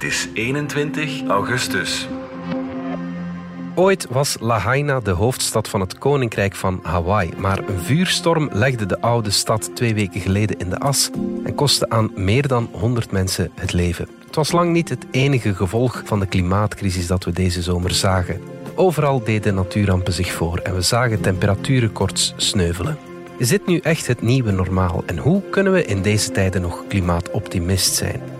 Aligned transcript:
Het 0.00 0.10
is 0.10 0.28
21 0.34 1.26
augustus. 1.26 2.08
Ooit 3.74 4.06
was 4.10 4.36
Lahaina 4.40 5.00
de 5.00 5.10
hoofdstad 5.10 5.68
van 5.68 5.80
het 5.80 5.98
Koninkrijk 5.98 6.54
van 6.54 6.80
Hawaii, 6.82 7.30
maar 7.36 7.58
een 7.58 7.78
vuurstorm 7.78 8.48
legde 8.52 8.86
de 8.86 9.00
oude 9.00 9.30
stad 9.30 9.70
twee 9.74 9.94
weken 9.94 10.20
geleden 10.20 10.58
in 10.58 10.70
de 10.70 10.78
as 10.78 11.10
en 11.44 11.54
kostte 11.54 11.88
aan 11.88 12.10
meer 12.14 12.48
dan 12.48 12.68
100 12.72 13.10
mensen 13.10 13.50
het 13.54 13.72
leven. 13.72 14.08
Het 14.26 14.34
was 14.34 14.52
lang 14.52 14.72
niet 14.72 14.88
het 14.88 15.06
enige 15.10 15.54
gevolg 15.54 16.02
van 16.04 16.20
de 16.20 16.26
klimaatcrisis 16.26 17.06
dat 17.06 17.24
we 17.24 17.32
deze 17.32 17.62
zomer 17.62 17.94
zagen. 17.94 18.40
Overal 18.74 19.24
deden 19.24 19.54
natuurrampen 19.54 20.12
zich 20.12 20.32
voor 20.32 20.58
en 20.58 20.74
we 20.74 20.82
zagen 20.82 21.20
temperatuurrecords 21.20 22.34
sneuvelen. 22.36 22.98
Is 23.36 23.48
dit 23.48 23.66
nu 23.66 23.78
echt 23.78 24.06
het 24.06 24.22
nieuwe 24.22 24.50
normaal 24.50 25.02
en 25.06 25.18
hoe 25.18 25.42
kunnen 25.50 25.72
we 25.72 25.84
in 25.84 26.02
deze 26.02 26.30
tijden 26.30 26.62
nog 26.62 26.84
klimaatoptimist 26.88 27.94
zijn? 27.94 28.39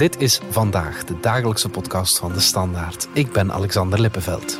Dit 0.00 0.20
is 0.20 0.40
vandaag 0.50 1.04
de 1.04 1.20
dagelijkse 1.20 1.68
podcast 1.68 2.18
van 2.18 2.32
de 2.32 2.40
Standaard. 2.40 3.08
Ik 3.12 3.32
ben 3.32 3.52
Alexander 3.52 4.00
Lippenveld. 4.00 4.58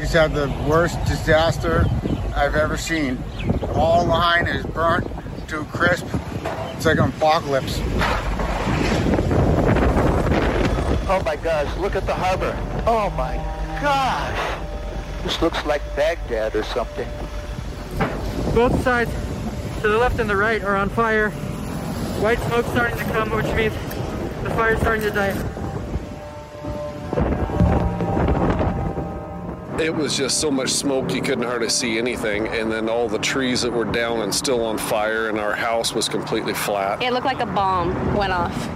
just 0.00 0.14
had 0.14 0.34
the 0.34 0.48
worst 0.66 1.06
disaster 1.06 1.84
I've 2.36 2.54
ever 2.54 2.78
seen. 2.78 3.18
All 3.74 4.06
line 4.06 4.48
is 4.48 4.64
burnt 4.72 5.17
to 5.48 5.60
a 5.60 5.64
crisp. 5.64 6.06
It's 6.76 6.84
like 6.84 6.98
an 6.98 7.08
apocalypse. 7.08 7.80
Oh 11.10 11.22
my 11.24 11.36
gosh, 11.36 11.74
look 11.78 11.96
at 11.96 12.04
the 12.06 12.14
harbor. 12.14 12.54
Oh 12.86 13.08
my 13.16 13.36
gosh. 13.80 15.24
This 15.24 15.40
looks 15.40 15.64
like 15.64 15.80
Baghdad 15.96 16.54
or 16.54 16.62
something. 16.64 17.08
Both 18.54 18.82
sides, 18.82 19.10
to 19.80 19.88
the 19.88 19.96
left 19.96 20.18
and 20.18 20.28
the 20.28 20.36
right, 20.36 20.62
are 20.62 20.76
on 20.76 20.90
fire. 20.90 21.30
White 22.20 22.40
smoke 22.40 22.66
starting 22.66 22.98
to 22.98 23.04
come, 23.04 23.30
which 23.30 23.46
means 23.54 23.72
the 24.42 24.50
fire's 24.50 24.80
starting 24.80 25.02
to 25.02 25.10
die. 25.10 25.34
It 29.80 29.94
was 29.94 30.16
just 30.16 30.40
so 30.40 30.50
much 30.50 30.70
smoke 30.70 31.14
you 31.14 31.22
couldn't 31.22 31.44
hardly 31.44 31.68
see 31.68 31.98
anything, 31.98 32.48
and 32.48 32.70
then 32.70 32.88
all 32.88 33.08
the 33.08 33.20
trees 33.20 33.62
that 33.62 33.72
were 33.72 33.84
down 33.84 34.22
and 34.22 34.34
still 34.34 34.64
on 34.64 34.76
fire, 34.76 35.28
and 35.28 35.38
our 35.38 35.54
house 35.54 35.94
was 35.94 36.08
completely 36.08 36.52
flat. 36.52 37.00
It 37.00 37.12
looked 37.12 37.24
like 37.24 37.38
a 37.38 37.46
bomb 37.46 38.16
went 38.16 38.32
off. 38.32 38.68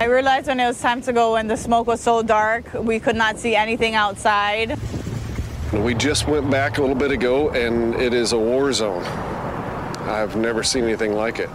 I 0.00 0.06
realized 0.06 0.46
when 0.46 0.58
it 0.58 0.66
was 0.66 0.80
time 0.80 1.02
to 1.02 1.12
go 1.12 1.34
when 1.34 1.48
the 1.48 1.56
smoke 1.58 1.86
was 1.86 2.00
so 2.00 2.22
dark, 2.22 2.72
we 2.72 2.98
could 2.98 3.14
not 3.14 3.38
see 3.38 3.54
anything 3.54 3.94
outside. 3.94 4.78
We 5.72 5.92
just 5.94 6.26
went 6.26 6.50
back 6.50 6.78
a 6.78 6.80
little 6.80 6.96
bit 6.96 7.10
ago, 7.10 7.50
and 7.50 7.94
it 7.96 8.14
is 8.14 8.32
a 8.32 8.38
war 8.38 8.72
zone. 8.72 9.04
I've 10.08 10.34
never 10.34 10.62
seen 10.62 10.84
anything 10.84 11.12
like 11.12 11.38
it. 11.38 11.50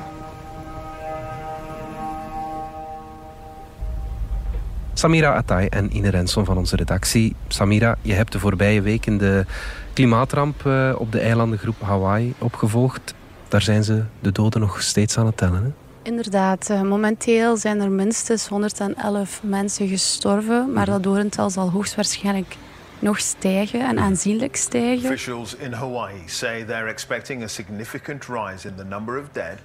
Samira 4.98 5.36
Atay 5.36 5.68
en 5.68 5.96
Ine 5.96 6.10
Renson 6.10 6.46
van 6.46 6.58
onze 6.58 6.76
redactie. 6.76 7.36
Samira, 7.48 7.98
je 8.02 8.14
hebt 8.14 8.32
de 8.32 8.40
voorbije 8.40 8.82
weken 8.82 9.18
de 9.18 9.46
klimaatramp 9.94 10.66
eh, 10.66 10.96
op 10.98 11.12
de 11.12 11.20
eilandengroep 11.20 11.82
Hawaii 11.82 12.34
opgevolgd. 12.38 13.14
Daar 13.48 13.62
zijn 13.62 13.84
ze 13.84 14.04
de 14.20 14.32
doden 14.32 14.62
nog 14.62 14.82
steeds 14.82 15.18
aan 15.18 15.26
het 15.26 15.38
tellen. 15.38 15.64
Hè? 15.64 15.70
Inderdaad, 16.10 16.70
eh, 16.70 16.82
momenteel 16.82 17.58
zijn 17.58 17.82
er 17.82 17.92
minstens 17.92 18.48
111 18.48 19.42
mensen 19.44 19.88
gestorven, 19.88 20.74
maar 20.74 20.86
dat 20.86 21.04
dodental 21.04 21.50
zal 21.50 21.72
hoogstwaarschijnlijk 21.72 22.56
nog 23.00 23.20
stijgen 23.20 23.88
en 23.88 24.00
aanzienlijk 24.00 24.56
stijgen. 24.56 25.06
Officials 25.06 25.56
in 25.56 25.74
Hawaii 25.74 26.22
say 26.26 26.64
they're 26.64 26.90
expecting 26.90 27.44
a 27.44 27.48
significant 27.48 28.26
rise 28.26 28.68
in 28.68 28.76
the 28.76 28.86
number 28.86 29.20
of 29.20 29.26
dead 29.32 29.58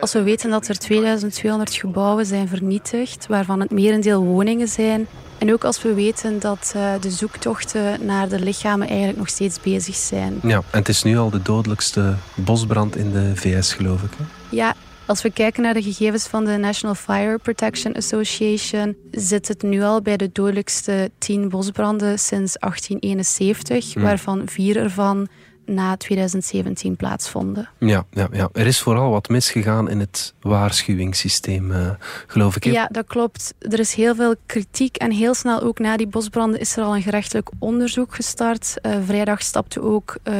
als 0.00 0.12
we 0.12 0.22
weten 0.22 0.50
dat 0.50 0.68
er 0.68 0.78
2200 0.78 1.74
gebouwen 1.74 2.26
zijn 2.26 2.48
vernietigd, 2.48 3.26
waarvan 3.26 3.60
het 3.60 3.70
merendeel 3.70 4.24
woningen 4.24 4.68
zijn. 4.68 5.06
En 5.38 5.52
ook 5.52 5.64
als 5.64 5.82
we 5.82 5.94
weten 5.94 6.40
dat 6.40 6.72
uh, 6.76 6.92
de 7.00 7.10
zoektochten 7.10 8.06
naar 8.06 8.28
de 8.28 8.40
lichamen 8.40 8.88
eigenlijk 8.88 9.18
nog 9.18 9.28
steeds 9.28 9.60
bezig 9.60 9.94
zijn. 9.94 10.38
Ja, 10.42 10.56
en 10.56 10.78
het 10.78 10.88
is 10.88 11.02
nu 11.02 11.18
al 11.18 11.30
de 11.30 11.42
dodelijkste 11.42 12.14
bosbrand 12.34 12.96
in 12.96 13.12
de 13.12 13.36
VS, 13.36 13.72
geloof 13.72 14.02
ik. 14.02 14.10
Hè? 14.16 14.24
Ja, 14.48 14.74
als 15.06 15.22
we 15.22 15.30
kijken 15.30 15.62
naar 15.62 15.74
de 15.74 15.82
gegevens 15.82 16.26
van 16.26 16.44
de 16.44 16.56
National 16.56 16.94
Fire 16.94 17.38
Protection 17.38 17.94
Association, 17.94 18.96
zit 19.10 19.48
het 19.48 19.62
nu 19.62 19.82
al 19.82 20.02
bij 20.02 20.16
de 20.16 20.30
dodelijkste 20.32 21.10
10 21.18 21.48
bosbranden 21.48 22.18
sinds 22.18 22.56
1871, 22.58 23.94
waarvan 23.94 24.42
vier 24.48 24.76
ervan 24.76 25.28
na 25.66 25.96
2017 25.96 26.96
plaatsvonden. 26.96 27.68
Ja, 27.78 28.06
ja, 28.10 28.28
ja, 28.32 28.48
er 28.52 28.66
is 28.66 28.80
vooral 28.80 29.10
wat 29.10 29.28
misgegaan 29.28 29.90
in 29.90 30.00
het 30.00 30.34
waarschuwingssysteem, 30.40 31.70
uh, 31.70 31.90
geloof 32.26 32.56
ik. 32.56 32.64
Ja, 32.64 32.88
dat 32.92 33.06
klopt. 33.06 33.54
Er 33.58 33.78
is 33.78 33.94
heel 33.94 34.14
veel 34.14 34.34
kritiek 34.46 34.96
en 34.96 35.10
heel 35.10 35.34
snel 35.34 35.60
ook 35.60 35.78
na 35.78 35.96
die 35.96 36.06
bosbranden 36.06 36.60
is 36.60 36.76
er 36.76 36.84
al 36.84 36.96
een 36.96 37.02
gerechtelijk 37.02 37.50
onderzoek 37.58 38.14
gestart. 38.14 38.74
Uh, 38.82 38.96
vrijdag 39.04 39.42
stapte 39.42 39.82
ook 39.82 40.16
uh, 40.24 40.34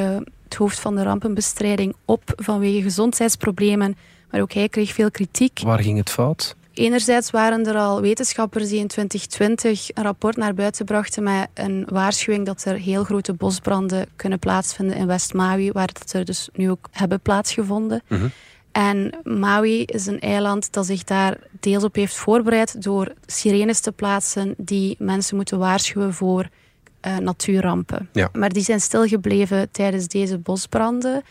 het 0.44 0.54
hoofd 0.54 0.80
van 0.80 0.94
de 0.94 1.02
rampenbestrijding 1.02 1.94
op 2.04 2.32
vanwege 2.36 2.82
gezondheidsproblemen. 2.82 3.96
Maar 4.34 4.42
ook 4.42 4.52
hij 4.52 4.68
kreeg 4.68 4.92
veel 4.92 5.10
kritiek. 5.10 5.60
Waar 5.64 5.82
ging 5.82 5.98
het 5.98 6.10
fout? 6.10 6.56
Enerzijds 6.72 7.30
waren 7.30 7.66
er 7.66 7.76
al 7.76 8.00
wetenschappers 8.00 8.68
die 8.68 8.78
in 8.78 8.86
2020 8.86 9.88
een 9.94 10.02
rapport 10.02 10.36
naar 10.36 10.54
buiten 10.54 10.84
brachten 10.84 11.22
met 11.22 11.48
een 11.54 11.86
waarschuwing 11.88 12.46
dat 12.46 12.64
er 12.64 12.76
heel 12.76 13.04
grote 13.04 13.32
bosbranden 13.32 14.06
kunnen 14.16 14.38
plaatsvinden 14.38 14.96
in 14.96 15.06
West-Maui, 15.06 15.72
waar 15.72 15.90
dat 15.92 16.12
er 16.12 16.24
dus 16.24 16.48
nu 16.52 16.70
ook 16.70 16.88
hebben 16.90 17.20
plaatsgevonden. 17.20 18.02
Mm 18.08 18.30
En 18.72 19.14
Maui 19.24 19.84
is 19.84 20.06
een 20.06 20.20
eiland 20.20 20.72
dat 20.72 20.86
zich 20.86 21.04
daar 21.04 21.38
deels 21.60 21.84
op 21.84 21.94
heeft 21.94 22.14
voorbereid 22.14 22.82
door 22.82 23.12
sirenes 23.26 23.80
te 23.80 23.92
plaatsen 23.92 24.54
die 24.56 24.96
mensen 24.98 25.36
moeten 25.36 25.58
waarschuwen 25.58 26.14
voor 26.14 26.48
uh, 27.06 27.16
natuurrampen. 27.16 28.08
Ja. 28.12 28.28
Maar 28.32 28.52
die 28.52 28.62
zijn 28.62 28.80
stilgebleven 28.80 29.70
tijdens 29.70 30.08
deze 30.08 30.38
bosbranden. 30.38 31.22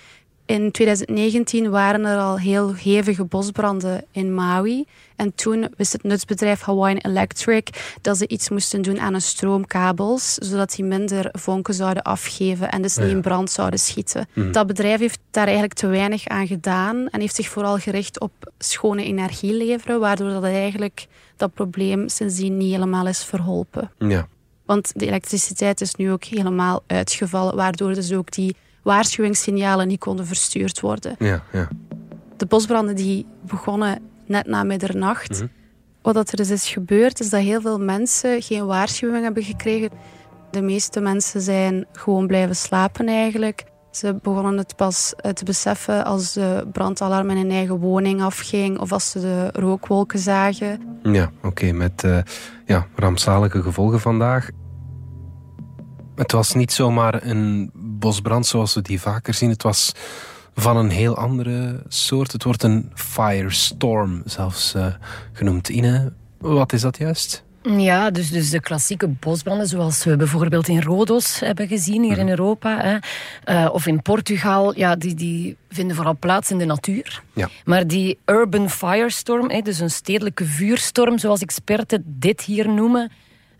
In 0.53 0.71
2019 0.71 1.69
waren 1.69 2.05
er 2.05 2.19
al 2.19 2.39
heel 2.39 2.73
hevige 2.73 3.23
bosbranden 3.23 4.05
in 4.11 4.33
Maui. 4.33 4.85
En 5.15 5.35
toen 5.35 5.67
wist 5.77 5.93
het 5.93 6.03
nutsbedrijf 6.03 6.61
Hawaiian 6.61 6.99
Electric 7.01 7.97
dat 8.01 8.17
ze 8.17 8.27
iets 8.27 8.49
moesten 8.49 8.81
doen 8.81 8.99
aan 8.99 9.11
hun 9.11 9.21
stroomkabels, 9.21 10.33
zodat 10.33 10.75
die 10.75 10.85
minder 10.85 11.29
vonken 11.31 11.73
zouden 11.73 12.03
afgeven 12.03 12.71
en 12.71 12.81
dus 12.81 12.97
niet 12.97 13.09
in 13.09 13.21
brand 13.21 13.49
zouden 13.49 13.79
schieten. 13.79 14.27
Mhm. 14.33 14.51
Dat 14.51 14.67
bedrijf 14.67 14.99
heeft 14.99 15.19
daar 15.31 15.45
eigenlijk 15.45 15.73
te 15.73 15.87
weinig 15.87 16.27
aan 16.27 16.47
gedaan 16.47 17.09
en 17.09 17.19
heeft 17.19 17.35
zich 17.35 17.47
vooral 17.47 17.77
gericht 17.77 18.19
op 18.19 18.31
schone 18.57 19.03
energie 19.03 19.53
leveren, 19.53 19.99
waardoor 19.99 20.29
dat 20.29 20.43
eigenlijk 20.43 21.07
dat 21.35 21.53
probleem 21.53 22.09
sindsdien 22.09 22.57
niet 22.57 22.71
helemaal 22.71 23.07
is 23.07 23.23
verholpen. 23.23 23.91
Ja. 23.97 24.27
Want 24.65 24.91
de 24.95 25.05
elektriciteit 25.05 25.81
is 25.81 25.95
nu 25.95 26.11
ook 26.11 26.23
helemaal 26.23 26.83
uitgevallen, 26.87 27.55
waardoor 27.55 27.93
dus 27.93 28.13
ook 28.13 28.31
die 28.31 28.55
waarschuwingssignalen 28.83 29.87
niet 29.87 29.99
konden 29.99 30.25
verstuurd 30.25 30.79
worden. 30.79 31.15
Ja, 31.19 31.43
ja. 31.51 31.67
De 32.37 32.45
bosbranden 32.45 32.95
die 32.95 33.25
begonnen 33.41 34.01
net 34.25 34.47
na 34.47 34.63
middernacht. 34.63 35.29
Mhm. 35.29 35.47
Wat 36.01 36.31
er 36.31 36.37
dus 36.37 36.49
is 36.49 36.69
gebeurd, 36.69 37.19
is 37.19 37.29
dat 37.29 37.41
heel 37.41 37.61
veel 37.61 37.79
mensen 37.79 38.41
geen 38.41 38.65
waarschuwing 38.65 39.23
hebben 39.23 39.43
gekregen. 39.43 39.89
De 40.51 40.61
meeste 40.61 40.99
mensen 40.99 41.41
zijn 41.41 41.85
gewoon 41.91 42.27
blijven 42.27 42.55
slapen 42.55 43.07
eigenlijk. 43.07 43.63
Ze 43.91 44.19
begonnen 44.21 44.57
het 44.57 44.75
pas 44.75 45.13
eh, 45.15 45.31
te 45.31 45.45
beseffen 45.45 46.05
als 46.05 46.33
de 46.33 46.67
brandalarm 46.71 47.29
in 47.29 47.37
hun 47.37 47.51
eigen 47.51 47.79
woning 47.79 48.21
afging 48.21 48.79
of 48.79 48.91
als 48.91 49.11
ze 49.11 49.19
de 49.19 49.49
rookwolken 49.51 50.19
zagen. 50.19 50.99
Ja, 51.03 51.31
oké, 51.43 51.71
met 51.71 52.03
uh, 52.03 52.17
ja, 52.65 52.87
rampzalige 52.95 53.61
gevolgen 53.61 53.99
vandaag. 53.99 54.49
Het 56.15 56.31
was 56.31 56.53
niet 56.53 56.71
zomaar 56.71 57.23
een 57.23 57.71
bosbrand 58.03 58.45
zoals 58.45 58.73
we 58.73 58.81
die 58.81 59.01
vaker 59.01 59.33
zien. 59.33 59.49
Het 59.49 59.63
was 59.63 59.91
van 60.55 60.77
een 60.77 60.89
heel 60.89 61.17
andere 61.17 61.83
soort. 61.87 62.31
Het 62.31 62.43
wordt 62.43 62.63
een 62.63 62.91
firestorm 62.93 64.21
zelfs 64.25 64.73
uh, 64.75 64.85
genoemd. 65.33 65.69
Ine, 65.69 66.11
wat 66.37 66.73
is 66.73 66.81
dat 66.81 66.97
juist? 66.97 67.43
Ja, 67.61 68.11
dus, 68.11 68.29
dus 68.29 68.49
de 68.49 68.59
klassieke 68.59 69.07
bosbranden 69.07 69.67
zoals 69.67 70.03
we 70.03 70.15
bijvoorbeeld 70.15 70.67
in 70.67 70.81
Rodos 70.81 71.39
hebben 71.39 71.67
gezien 71.67 72.03
hier 72.03 72.17
in 72.17 72.29
Europa. 72.29 72.77
Hè, 72.81 72.97
uh, 73.53 73.73
of 73.73 73.87
in 73.87 74.01
Portugal, 74.01 74.77
ja, 74.77 74.95
die, 74.95 75.15
die 75.15 75.57
vinden 75.69 75.95
vooral 75.95 76.17
plaats 76.19 76.51
in 76.51 76.57
de 76.57 76.65
natuur. 76.65 77.21
Ja. 77.33 77.49
Maar 77.65 77.87
die 77.87 78.17
urban 78.25 78.69
firestorm, 78.69 79.49
hè, 79.49 79.61
dus 79.61 79.79
een 79.79 79.89
stedelijke 79.89 80.45
vuurstorm 80.45 81.17
zoals 81.17 81.41
experten 81.41 82.03
dit 82.05 82.41
hier 82.41 82.69
noemen... 82.69 83.11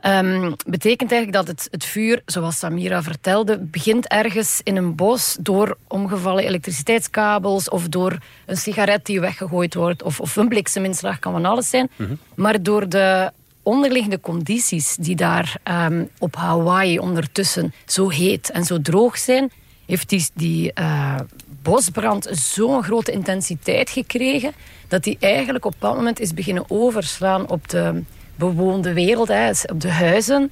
Um, 0.05 0.55
betekent 0.65 1.11
eigenlijk 1.11 1.45
dat 1.45 1.47
het, 1.47 1.67
het 1.71 1.85
vuur, 1.85 2.21
zoals 2.25 2.59
Samira 2.59 3.03
vertelde, 3.03 3.57
begint 3.57 4.07
ergens 4.07 4.61
in 4.63 4.75
een 4.75 4.95
bos 4.95 5.37
door 5.39 5.77
omgevallen 5.87 6.43
elektriciteitskabels 6.43 7.69
of 7.69 7.87
door 7.87 8.17
een 8.45 8.57
sigaret 8.57 9.05
die 9.05 9.19
weggegooid 9.19 9.73
wordt 9.73 10.03
of, 10.03 10.19
of 10.19 10.35
een 10.35 10.47
blikseminslag, 10.47 11.19
kan 11.19 11.31
van 11.31 11.45
alles 11.45 11.69
zijn. 11.69 11.89
Mhm. 11.95 12.13
Maar 12.35 12.63
door 12.63 12.89
de 12.89 13.31
onderliggende 13.61 14.19
condities 14.19 14.95
die 14.95 15.15
daar 15.15 15.55
um, 15.91 16.09
op 16.19 16.35
Hawaii 16.35 16.99
ondertussen 16.99 17.73
zo 17.85 18.09
heet 18.09 18.51
en 18.51 18.63
zo 18.63 18.81
droog 18.81 19.17
zijn, 19.17 19.51
heeft 19.85 20.09
die, 20.09 20.25
die 20.33 20.71
uh, 20.79 21.15
bosbrand 21.61 22.27
zo'n 22.31 22.83
grote 22.83 23.11
intensiteit 23.11 23.89
gekregen 23.89 24.51
dat 24.87 25.03
die 25.03 25.17
eigenlijk 25.19 25.65
op 25.65 25.75
dat 25.79 25.95
moment 25.95 26.19
is 26.19 26.33
beginnen 26.33 26.65
overslaan 26.67 27.49
op 27.49 27.69
de 27.69 28.03
bewoonde 28.35 28.93
wereld, 28.93 29.27
hè, 29.27 29.49
op 29.71 29.81
de 29.81 29.91
huizen. 29.91 30.51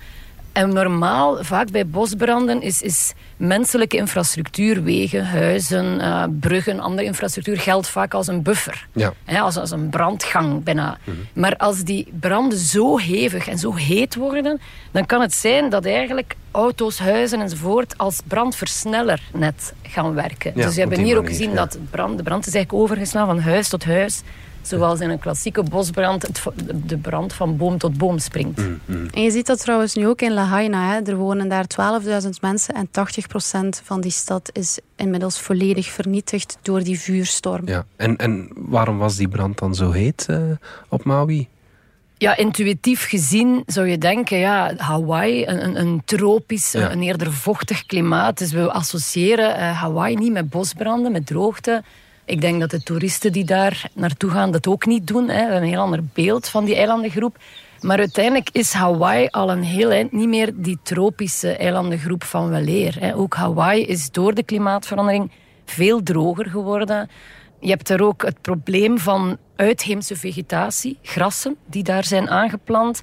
En 0.52 0.74
normaal, 0.74 1.44
vaak 1.44 1.72
bij 1.72 1.88
bosbranden, 1.88 2.62
is, 2.62 2.82
is 2.82 3.14
menselijke 3.38 3.98
infrastructuur, 3.98 4.84
wegen, 4.84 5.26
huizen, 5.26 6.00
uh, 6.00 6.24
bruggen, 6.40 6.80
andere 6.80 7.08
infrastructuur, 7.08 7.60
geldt 7.60 7.88
vaak 7.88 8.14
als 8.14 8.28
een 8.28 8.42
buffer. 8.42 8.88
Ja. 8.92 9.14
als, 9.40 9.58
als 9.58 9.72
een 9.72 9.90
brandgang 9.90 10.64
bijna. 10.64 10.98
Mhm. 11.04 11.16
Maar 11.34 11.56
als 11.58 11.84
die 11.84 12.08
branden 12.20 12.58
zo 12.58 12.98
hevig 12.98 13.48
en 13.48 13.58
zo 13.58 13.76
heet 13.76 14.16
worden, 14.16 14.62
dan 14.92 15.06
kan 15.06 15.22
het 15.22 15.34
zijn 15.34 15.70
dat 15.70 15.86
eigenlijk 15.86 16.36
auto's, 16.52 17.00
huizen 17.00 17.42
enzovoort 17.42 17.98
als 17.98 18.20
brandversneller 18.28 19.22
net 19.34 19.74
gaan 19.82 20.14
werken. 20.14 20.54
dus 20.56 20.74
we 20.74 20.80
hebben 20.80 21.04
hier 21.04 21.18
ook 21.18 21.28
gezien 21.28 21.56
dat 21.56 21.78
brand, 21.90 22.18
de 22.18 22.24
brand 22.24 22.48
is 22.48 22.54
eigenlijk 22.54 22.84
overgeslaan 22.84 23.28
van 23.28 23.40
huis 23.40 23.70
tot 23.70 23.84
huis. 23.84 24.22
Zoals 24.62 25.00
in 25.00 25.10
een 25.10 25.20
klassieke 25.20 25.64
bosbrand 25.64 26.22
het, 26.22 26.44
de 26.86 26.98
brand 26.98 27.34
van 27.34 27.58
boom 27.58 27.78
tot 27.78 27.98
boom 27.98 28.20
springt. 28.20 28.58
Mm, 28.58 28.80
mm. 28.86 29.08
En 29.14 29.22
je 29.22 29.32
ziet 29.32 29.46
dat 29.46 29.60
trouwens 29.60 29.96
nu 29.96 30.08
ook 30.08 30.22
in 30.22 30.34
Lahaina. 30.34 30.94
Hè. 30.94 31.02
Er 31.02 31.16
wonen 31.16 31.50
daar 31.50 31.66
12.000 32.24 32.30
mensen 32.42 32.76
en 32.76 32.88
80% 32.88 33.84
van 33.84 34.02
die 34.02 34.12
stad 34.12 34.50
is 34.54 34.80
inmiddels 34.96 35.40
volledig 35.40 35.88
vernietigd 35.88 36.58
door 36.62 36.84
die 36.84 37.00
vuurstorm. 37.00 37.68
Ja. 37.68 37.86
En, 37.96 38.18
en 38.18 38.50
waarom 38.56 38.98
was 38.98 39.16
die 39.16 39.28
brand 39.28 39.58
dan 39.60 39.76
zo 39.76 39.92
heet 39.92 40.28
uh, 40.30 40.38
op 40.90 41.04
Maui? 41.04 41.48
Ja, 42.22 42.38
intuïtief 42.38 43.08
gezien 43.08 43.64
zou 43.66 43.88
je 43.88 43.98
denken, 43.98 44.38
ja, 44.38 44.74
Hawaii, 44.78 45.46
een, 45.46 45.80
een 45.80 46.02
tropisch, 46.06 46.74
een 46.74 47.02
eerder 47.02 47.32
vochtig 47.32 47.86
klimaat. 47.86 48.38
Dus 48.38 48.52
we 48.52 48.72
associëren 48.72 49.60
uh, 49.60 49.82
Hawaii 49.82 50.16
niet 50.16 50.32
met 50.32 50.50
bosbranden, 50.50 51.12
met 51.12 51.26
droogte. 51.26 51.84
Ik 52.26 52.42
denk 52.42 52.60
dat 52.60 52.70
de 52.70 52.84
toeristen 52.84 53.32
die 53.32 53.46
daar 53.46 53.90
naartoe 53.94 54.30
gaan 54.30 54.52
dat 54.52 54.68
ook 54.68 54.86
niet 54.86 55.08
doen. 55.08 55.30
Hè. 55.30 55.36
We 55.36 55.42
hebben 55.42 55.62
een 55.62 55.68
heel 55.68 55.82
ander 55.82 56.04
beeld 56.14 56.48
van 56.48 56.66
die 56.66 56.76
eilandengroep. 56.76 57.38
Maar 57.82 57.98
uiteindelijk 57.98 58.50
is 58.52 58.74
Hawaii 58.74 59.28
al 59.28 59.52
een 59.52 59.64
heel 59.64 59.92
eind 59.92 60.12
niet 60.12 60.28
meer 60.28 60.52
die 60.56 60.80
tropische 60.84 61.56
eilandengroep 61.56 62.24
van 62.24 62.50
weleer. 62.50 62.96
Hè. 63.00 63.16
Ook 63.16 63.34
Hawaii 63.34 63.86
is 63.86 64.12
door 64.12 64.34
de 64.34 64.44
klimaatverandering 64.44 65.32
veel 65.66 66.04
droger 66.04 66.50
geworden. 66.50 67.10
Je 67.60 67.70
hebt 67.70 67.90
er 67.90 68.04
ook 68.04 68.26
het 68.26 68.42
probleem 68.42 69.00
van 69.00 69.38
uitheemse 69.56 70.16
vegetatie, 70.16 70.98
grassen 71.02 71.56
die 71.66 71.84
daar 71.84 72.04
zijn 72.04 72.30
aangeplant, 72.30 73.02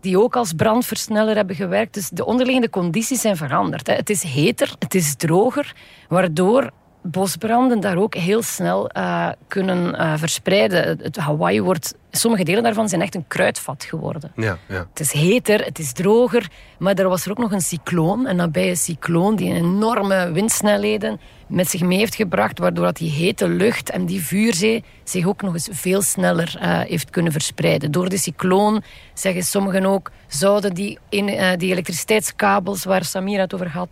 die 0.00 0.18
ook 0.18 0.36
als 0.36 0.52
brandversneller 0.52 1.36
hebben 1.36 1.56
gewerkt. 1.56 1.94
Dus 1.94 2.08
de 2.08 2.24
onderliggende 2.24 2.70
condities 2.70 3.20
zijn 3.20 3.36
veranderd. 3.36 3.86
Het 3.86 4.10
is 4.10 4.22
heter, 4.22 4.74
het 4.78 4.94
is 4.94 5.14
droger, 5.16 5.74
waardoor 6.08 6.70
bosbranden 7.02 7.80
daar 7.80 7.96
ook 7.96 8.14
heel 8.14 8.42
snel 8.42 8.90
uh, 8.96 9.28
kunnen 9.48 9.94
uh, 9.94 10.12
verspreiden. 10.16 10.98
Het 11.02 11.16
Hawaii 11.16 11.62
wordt, 11.62 11.94
sommige 12.10 12.44
delen 12.44 12.62
daarvan 12.62 12.88
zijn 12.88 13.00
echt 13.00 13.14
een 13.14 13.24
kruidvat 13.28 13.84
geworden. 13.84 14.32
Ja, 14.36 14.58
ja. 14.68 14.86
Het 14.90 15.00
is 15.00 15.12
heter, 15.12 15.64
het 15.64 15.78
is 15.78 15.92
droger, 15.92 16.48
maar 16.78 16.94
er 16.94 17.08
was 17.08 17.24
er 17.24 17.30
ook 17.30 17.38
nog 17.38 17.52
een 17.52 17.60
cycloon, 17.60 18.26
een 18.26 18.36
nabije 18.36 18.74
cycloon, 18.74 19.36
die 19.36 19.50
een 19.50 19.56
enorme 19.56 20.32
windsnelheden 20.32 21.20
met 21.46 21.68
zich 21.68 21.80
mee 21.80 21.98
heeft 21.98 22.14
gebracht, 22.14 22.58
waardoor 22.58 22.84
dat 22.84 22.96
die 22.96 23.10
hete 23.10 23.48
lucht 23.48 23.90
en 23.90 24.06
die 24.06 24.24
vuurzee 24.24 24.84
zich 25.04 25.26
ook 25.26 25.42
nog 25.42 25.52
eens 25.52 25.68
veel 25.70 26.02
sneller 26.02 26.58
uh, 26.62 26.80
heeft 26.80 27.10
kunnen 27.10 27.32
verspreiden. 27.32 27.90
Door 27.90 28.08
de 28.08 28.18
cycloon, 28.18 28.82
zeggen 29.14 29.42
sommigen 29.42 29.86
ook, 29.86 30.10
zouden 30.26 30.74
die, 30.74 30.98
in, 31.08 31.26
die 31.58 31.70
elektriciteitskabels 31.70 32.84
waar 32.84 33.04
Samir 33.04 33.40
het 33.40 33.54
over 33.54 33.68
had, 33.68 33.88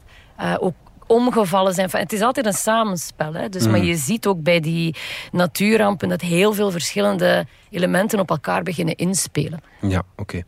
ook 0.59 0.75
omgevallen 1.09 1.75
zijn. 1.75 1.89
Het 1.91 2.13
is 2.13 2.21
altijd 2.21 2.47
een 2.47 2.53
samenspel. 2.53 3.33
Hè? 3.33 3.49
Dus, 3.49 3.67
Maar 3.67 3.79
mm. 3.79 3.85
je 3.85 3.97
ziet 3.97 4.27
ook 4.27 4.43
bij 4.43 4.61
die 4.61 4.97
natuurrampen 5.33 6.09
dat 6.09 6.21
heel 6.21 6.53
veel 6.53 6.71
verschillende 6.71 7.47
elementen 7.71 8.21
op 8.21 8.31
elkaar 8.31 8.63
beginnen 8.63 8.95
inspelen. 8.95 9.61
Ja, 9.81 10.03
oké. 10.17 10.43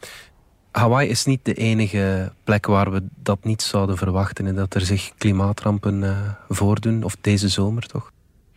Hawaii 0.71 1.09
is 1.09 1.25
niet 1.25 1.45
de 1.45 1.55
enige 1.55 2.33
plek 2.45 2.67
waar 2.67 2.93
we 2.93 3.03
dat 3.17 3.45
niet 3.45 3.63
zouden 3.63 3.97
verwachten 3.97 4.47
en 4.47 4.55
dat 4.55 4.75
er 4.75 4.81
zich 4.81 5.13
klimaatrampen 5.19 6.03
uh, 6.03 6.19
voordoen, 6.49 7.03
of 7.03 7.17
deze 7.21 7.49
zomer 7.49 7.87
toch? 7.87 8.13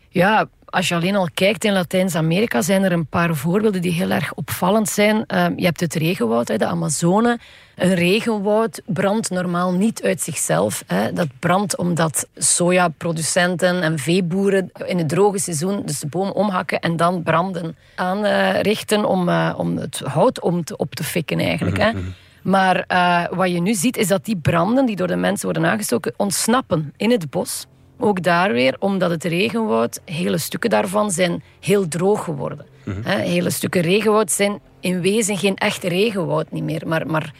Ja, 0.10 0.48
als 0.74 0.88
je 0.88 0.96
alleen 0.96 1.16
al 1.16 1.30
kijkt 1.34 1.64
in 1.64 1.74
Latijns-Amerika, 1.74 2.62
zijn 2.62 2.84
er 2.84 2.92
een 2.92 3.06
paar 3.06 3.36
voorbeelden 3.36 3.82
die 3.82 3.92
heel 3.92 4.10
erg 4.10 4.34
opvallend 4.34 4.90
zijn. 4.90 5.26
Ehm, 5.26 5.54
je 5.56 5.66
hebt 5.66 5.80
het 5.80 5.94
regenwoud, 5.94 6.48
de 6.48 6.66
Amazone. 6.66 7.40
Een 7.76 7.96
regenwoud 7.96 8.82
brandt 8.86 9.30
normaal 9.30 9.72
niet 9.72 10.04
uit 10.04 10.22
zichzelf. 10.22 10.84
Dat 11.14 11.28
brandt 11.40 11.78
omdat 11.78 12.28
sojaproducenten 12.36 13.82
en 13.82 14.00
veeboeren 14.00 14.72
in 14.86 14.98
het 14.98 15.10
droge 15.10 15.40
seizoen 15.40 15.82
dus 15.86 16.00
de 16.00 16.08
boom 16.08 16.30
omhakken 16.30 16.80
en 16.80 16.96
dan 16.96 17.24
branden 17.24 17.76
aanrichten 17.96 19.06
om, 19.06 19.30
eh, 19.30 19.54
om 19.58 19.78
het 19.78 20.02
hout 20.04 20.42
om 20.42 20.64
te, 20.64 20.78
op 20.78 20.96
te 20.96 21.04
fikken 21.04 21.40
eigenlijk. 21.40 21.78
Mhm, 21.78 21.98
mhm. 21.98 22.08
Maar 22.42 22.86
uh, 22.88 23.38
wat 23.38 23.52
je 23.52 23.62
nu 23.62 23.74
ziet 23.74 23.98
is 23.98 24.08
dat 24.08 24.26
die 24.26 24.38
branden 24.38 24.86
die 24.86 24.96
door 24.96 25.08
de 25.08 25.16
mensen 25.16 25.46
worden 25.46 25.72
aangestoken 25.72 26.14
ontsnappen 26.18 26.94
in 26.98 27.12
het 27.12 27.30
bos. 27.30 27.66
Ook 28.00 28.24
daar 28.24 28.52
weer, 28.52 28.76
omdat 28.80 29.10
het 29.10 29.24
regenwoud, 29.24 30.02
hele 30.06 30.38
stukken 30.38 30.70
daarvan 30.70 31.12
zijn 31.12 31.44
heel 31.60 31.88
droog 31.88 32.24
geworden. 32.24 32.66
Mm 32.84 33.02
hele 33.06 33.50
stukken 33.50 33.82
regenwoud 33.82 34.32
zijn 34.32 34.60
in 34.80 35.02
wezen 35.02 35.38
geen 35.38 35.56
echt 35.56 35.84
regenwoud 35.84 36.52
niet 36.52 36.64
meer, 36.64 36.88
maar, 36.88 37.08
maar 37.08 37.34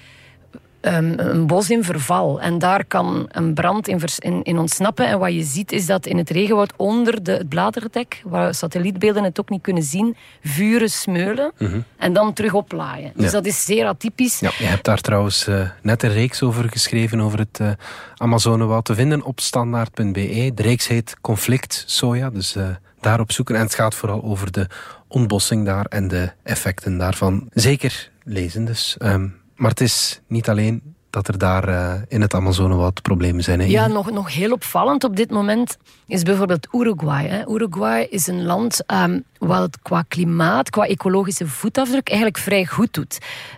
um, 0.86 1.20
een 1.20 1.48
bos 1.48 1.70
in 1.70 1.84
verval. 1.84 2.42
En 2.42 2.60
daar 2.60 2.86
kan 2.86 3.28
een 3.32 3.54
brand 3.54 3.88
in, 3.88 4.00
in, 4.18 4.44
in, 4.44 4.58
ontsnappen. 4.58 5.08
En 5.08 5.20
wat 5.20 5.34
je 5.34 5.44
ziet 5.44 5.72
is 5.72 5.86
dat 5.86 6.06
in 6.06 6.18
het 6.18 6.30
regenwoud 6.30 6.74
onder 6.76 7.24
de, 7.24 7.32
het 7.32 7.50
bladerdek, 7.50 8.22
waar 8.26 8.54
satellietbeelden 8.54 9.24
het 9.24 9.40
ook 9.40 9.50
niet 9.50 9.62
kunnen 9.62 9.84
zien, 9.84 10.16
vuren 10.44 10.90
smeulen 10.90 11.52
mhm. 11.58 11.80
en 11.98 12.14
dan 12.14 12.34
terug 12.34 12.54
oplaaien. 12.54 13.12
Dus 13.16 13.32
dat 13.32 13.46
is 13.46 13.66
zeer 13.66 13.86
atypisch. 13.86 14.40
Ja, 14.40 14.52
je 14.58 14.66
hebt 14.66 14.86
daar 14.86 15.02
trouwens 15.02 15.48
uh, 15.48 15.70
net 15.82 16.04
een 16.04 16.14
reeks 16.14 16.42
over 16.42 16.70
geschreven, 16.70 17.22
over 17.22 17.40
het 17.40 17.60
uh, 17.62 17.70
Amazonewoud 18.18 18.86
te 18.86 18.96
vinden 18.96 19.24
op 19.24 19.40
standaard.be. 19.40 20.52
De 20.56 20.62
reeks 20.62 20.88
heet 20.88 21.16
Conflict 21.22 21.84
Soja, 21.88 22.30
dus 22.30 22.56
uh, 22.56 22.68
daarop 23.00 23.32
zoeken. 23.32 23.56
En 23.56 23.62
het 23.62 23.76
gaat 23.76 23.96
vooral 23.96 24.24
over 24.24 24.52
de 24.52 24.68
ontbossing 25.08 25.66
daar 25.66 25.86
en 25.86 26.08
de 26.08 26.32
effecten 26.44 26.98
daarvan. 26.98 27.50
Zeker 27.54 28.12
lezen 28.24 28.66
dus. 28.66 28.96
Um, 29.00 29.42
maar 29.64 29.72
het 29.72 29.82
is 29.82 30.22
niet 30.28 30.50
alleen 30.50 30.82
dat 31.10 31.28
er 31.28 31.38
daar 31.38 31.70
uh, 31.70 31.94
in 32.08 32.22
het 32.22 32.34
Amazonewoud 32.34 33.02
problemen 33.02 33.44
zijn. 33.44 33.60
Hè? 33.60 33.66
Ja, 33.66 33.88
nog, 33.88 34.12
nog 34.12 34.34
heel 34.34 34.52
opvallend 34.52 35.04
op 35.04 35.16
dit 35.16 35.32
moment 35.32 35.78
is 36.08 36.24
bijvoorbeeld 36.24 36.68
Uruguay. 36.72 37.28
Hè. 37.28 37.50
Uruguay 37.50 38.08
is 38.10 38.28
een 38.28 38.44
land 38.44 38.84
um, 38.88 39.24
wat 39.48 39.62
het 39.62 39.82
qua 39.82 40.04
klimaat, 40.08 40.70
qua 40.70 40.88
ecologische 40.88 41.48
voetafdruk 41.48 42.08
eigenlijk 42.08 42.38
vrij 42.38 42.66
goed 42.66 42.94
doet. 42.94 43.18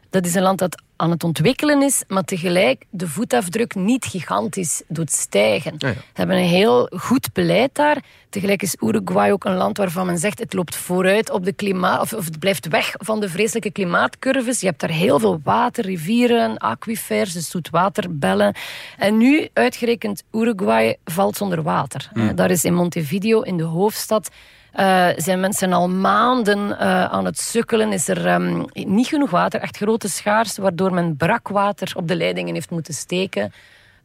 Dat 0.10 0.26
is 0.26 0.36
een 0.36 0.42
land 0.42 0.60
dat 0.60 0.84
aan 0.96 1.10
het 1.10 1.24
ontwikkelen 1.24 1.82
is, 1.82 2.04
maar 2.08 2.24
tegelijk 2.24 2.86
de 2.90 3.08
voetafdruk 3.08 3.76
niet 3.76 4.06
gigantisch 4.06 4.82
doet 4.88 5.12
stijgen. 5.12 5.74
Ze 5.78 5.96
hebben 6.14 6.38
een 6.38 6.44
heel 6.44 6.90
goed 6.96 7.34
beleid 7.34 7.76
daar. 7.76 8.04
Tegelijk 8.30 8.62
is 8.62 8.78
Uruguay 8.80 9.32
ook 9.32 9.44
een 9.44 9.56
land 9.56 9.78
waarvan 9.78 10.06
men 10.06 10.18
zegt 10.18 10.40
het 10.40 10.54
loopt 10.54 10.76
vooruit 10.76 11.30
op 11.30 11.46
de 11.46 11.54
klimaat, 11.54 12.02
of, 12.02 12.14
of 12.14 12.26
het 12.26 12.40
blijft 12.40 12.68
weg 12.68 12.94
van 12.98 13.20
de 13.20 13.30
vreselijke 13.30 13.72
klimaatcurves. 13.72 14.60
Je 14.60 14.66
hebt 14.66 14.80
daar 14.80 14.90
heel 14.90 15.20
veel 15.20 15.40
water, 15.44 15.86
rivieren, 15.86 16.58
aquifers, 16.58 17.34
dus 17.34 17.50
zoetwaterbellen. 17.50 18.56
En 18.98 19.18
nu, 19.18 19.48
uitgerekend, 19.54 20.24
Uruguay 20.32 20.98
valt 21.04 21.38
zonder 21.38 21.62
water. 21.62 22.10
Mm. 22.14 22.36
Daar 22.36 22.52
is 22.52 22.64
in 22.64 22.74
Montevideo, 22.74 23.42
in 23.42 23.58
de 23.58 23.64
hoofdstad, 23.64 24.30
uh, 24.80 25.08
zijn 25.16 25.40
mensen 25.40 25.74
al 25.74 25.90
maanden 25.90 26.60
uh, 26.68 27.06
aan 27.06 27.26
het 27.26 27.40
sukkelen. 27.40 27.92
Is 27.92 28.08
er 28.08 28.34
um, 28.34 28.66
niet 28.74 29.08
genoeg 29.08 29.30
water, 29.30 29.60
echt 29.60 29.78
grote 29.78 30.10
schaarste, 30.10 30.62
waardoor 30.62 30.94
men 30.94 31.18
brakwater 31.18 31.92
op 31.96 32.08
de 32.08 32.16
leidingen 32.16 32.54
heeft 32.54 32.70
moeten 32.70 32.94
steken. 32.94 33.54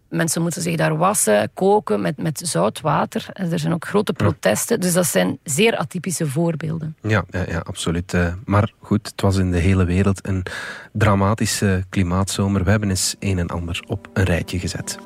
Mensen 0.08 0.42
moeten 0.42 0.62
zich 0.62 0.76
daar 0.76 0.96
wassen, 0.96 1.50
koken 1.54 2.00
met, 2.00 2.16
met 2.16 2.40
zout 2.44 2.80
water. 2.80 3.26
Er 3.32 3.58
zijn 3.58 3.72
ook 3.72 3.86
grote 3.86 4.12
protesten. 4.12 4.80
Dus 4.80 4.92
dat 4.92 5.06
zijn 5.06 5.38
zeer 5.44 5.76
atypische 5.76 6.26
voorbeelden. 6.26 6.96
Ja, 7.02 7.24
ja, 7.30 7.44
ja 7.48 7.58
absoluut. 7.58 8.12
Uh, 8.12 8.32
maar 8.44 8.72
goed, 8.80 9.06
het 9.06 9.20
was 9.20 9.36
in 9.36 9.50
de 9.50 9.58
hele 9.58 9.84
wereld 9.84 10.26
een 10.26 10.46
dramatische 10.92 11.84
klimaatzomer. 11.88 12.64
We 12.64 12.70
hebben 12.70 12.88
eens 12.88 13.16
een 13.18 13.38
en 13.38 13.48
ander 13.48 13.84
op 13.86 14.08
een 14.12 14.24
rijtje 14.24 14.58
gezet. 14.58 14.98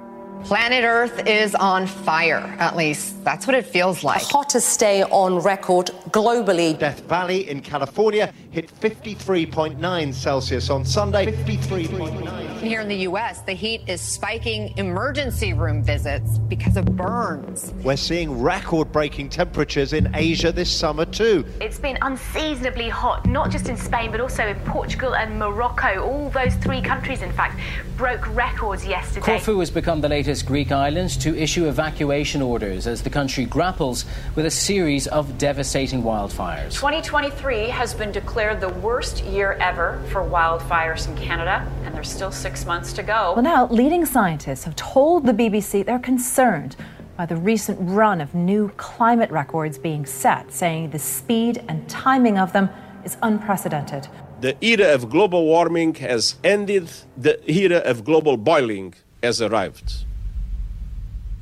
Planet 0.44 0.84
Earth 0.84 1.26
is 1.26 1.54
on 1.54 1.86
fire. 1.86 2.54
At 2.58 2.76
least 2.76 3.24
that's 3.24 3.46
what 3.46 3.56
it 3.56 3.64
feels 3.64 4.04
like. 4.04 4.20
The 4.20 4.26
hottest 4.26 4.78
day 4.78 5.02
on 5.04 5.38
record 5.38 5.86
globally. 6.10 6.78
Death 6.78 7.00
Valley 7.08 7.48
in 7.48 7.62
California 7.62 8.30
hit 8.50 8.70
53.9 8.80 10.12
Celsius 10.12 10.68
on 10.68 10.84
Sunday. 10.84 11.32
53.9 11.32 12.58
Here 12.58 12.82
in 12.82 12.88
the 12.88 13.08
US, 13.08 13.40
the 13.40 13.54
heat 13.54 13.80
is 13.86 14.02
spiking 14.02 14.76
emergency 14.76 15.54
room 15.54 15.82
visits 15.82 16.36
because 16.40 16.76
of 16.76 16.84
burns. 16.94 17.72
We're 17.82 17.96
seeing 17.96 18.42
record 18.42 18.92
breaking 18.92 19.30
temperatures 19.30 19.94
in 19.94 20.14
Asia 20.14 20.52
this 20.52 20.70
summer, 20.70 21.06
too. 21.06 21.46
It's 21.62 21.78
been 21.78 21.96
unseasonably 22.02 22.90
hot, 22.90 23.26
not 23.26 23.50
just 23.50 23.70
in 23.70 23.78
Spain, 23.78 24.10
but 24.10 24.20
also 24.20 24.46
in 24.46 24.60
Portugal 24.60 25.16
and 25.16 25.38
Morocco. 25.38 26.02
All 26.02 26.28
those 26.28 26.54
three 26.56 26.82
countries, 26.82 27.22
in 27.22 27.32
fact, 27.32 27.58
broke 27.96 28.28
records 28.34 28.84
yesterday. 28.84 29.24
Corfu 29.24 29.58
has 29.60 29.70
become 29.70 30.02
the 30.02 30.08
latest 30.08 30.33
Greek 30.42 30.72
islands 30.72 31.16
to 31.18 31.36
issue 31.36 31.68
evacuation 31.68 32.42
orders 32.42 32.86
as 32.86 33.02
the 33.02 33.10
country 33.10 33.44
grapples 33.44 34.04
with 34.34 34.46
a 34.46 34.50
series 34.50 35.06
of 35.06 35.38
devastating 35.38 36.02
wildfires. 36.02 36.72
2023 36.72 37.68
has 37.68 37.94
been 37.94 38.12
declared 38.12 38.60
the 38.60 38.68
worst 38.68 39.24
year 39.24 39.52
ever 39.60 40.02
for 40.10 40.22
wildfires 40.22 41.06
in 41.08 41.16
Canada, 41.16 41.66
and 41.84 41.94
there's 41.94 42.10
still 42.10 42.32
six 42.32 42.66
months 42.66 42.92
to 42.92 43.02
go. 43.02 43.32
Well, 43.34 43.42
now, 43.42 43.66
leading 43.68 44.04
scientists 44.06 44.64
have 44.64 44.76
told 44.76 45.26
the 45.26 45.32
BBC 45.32 45.84
they're 45.84 45.98
concerned 45.98 46.76
by 47.16 47.26
the 47.26 47.36
recent 47.36 47.78
run 47.80 48.20
of 48.20 48.34
new 48.34 48.70
climate 48.76 49.30
records 49.30 49.78
being 49.78 50.04
set, 50.04 50.52
saying 50.52 50.90
the 50.90 50.98
speed 50.98 51.62
and 51.68 51.88
timing 51.88 52.38
of 52.38 52.52
them 52.52 52.68
is 53.04 53.16
unprecedented. 53.22 54.08
The 54.40 54.56
era 54.64 54.92
of 54.92 55.08
global 55.08 55.44
warming 55.44 55.94
has 55.96 56.36
ended, 56.42 56.90
the 57.16 57.38
era 57.50 57.78
of 57.78 58.04
global 58.04 58.36
boiling 58.36 58.94
has 59.22 59.40
arrived. 59.40 60.04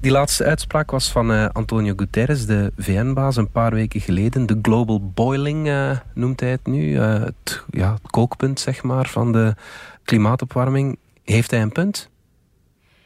Die 0.02 0.10
laatste 0.10 0.44
uitspraak 0.44 0.90
was 0.90 1.10
van 1.10 1.32
uh, 1.32 1.46
Antonio 1.52 1.92
Guterres, 1.96 2.46
de 2.46 2.72
VN-baas, 2.76 3.36
een 3.36 3.50
paar 3.50 3.74
weken 3.74 4.00
geleden. 4.00 4.46
De 4.46 4.58
global 4.62 5.10
boiling 5.14 5.66
uh, 5.66 5.98
noemt 6.14 6.40
hij 6.40 6.50
het 6.50 6.66
nu. 6.66 6.90
Uh, 6.90 7.12
het, 7.12 7.64
ja, 7.70 7.96
kookpunt, 8.10 8.60
zeg 8.60 8.82
maar, 8.82 9.08
van 9.08 9.32
de 9.32 9.54
klimaatopwarming. 10.04 10.98
Heeft 11.24 11.50
hij 11.50 11.62
een 11.62 11.72
punt? 11.72 12.10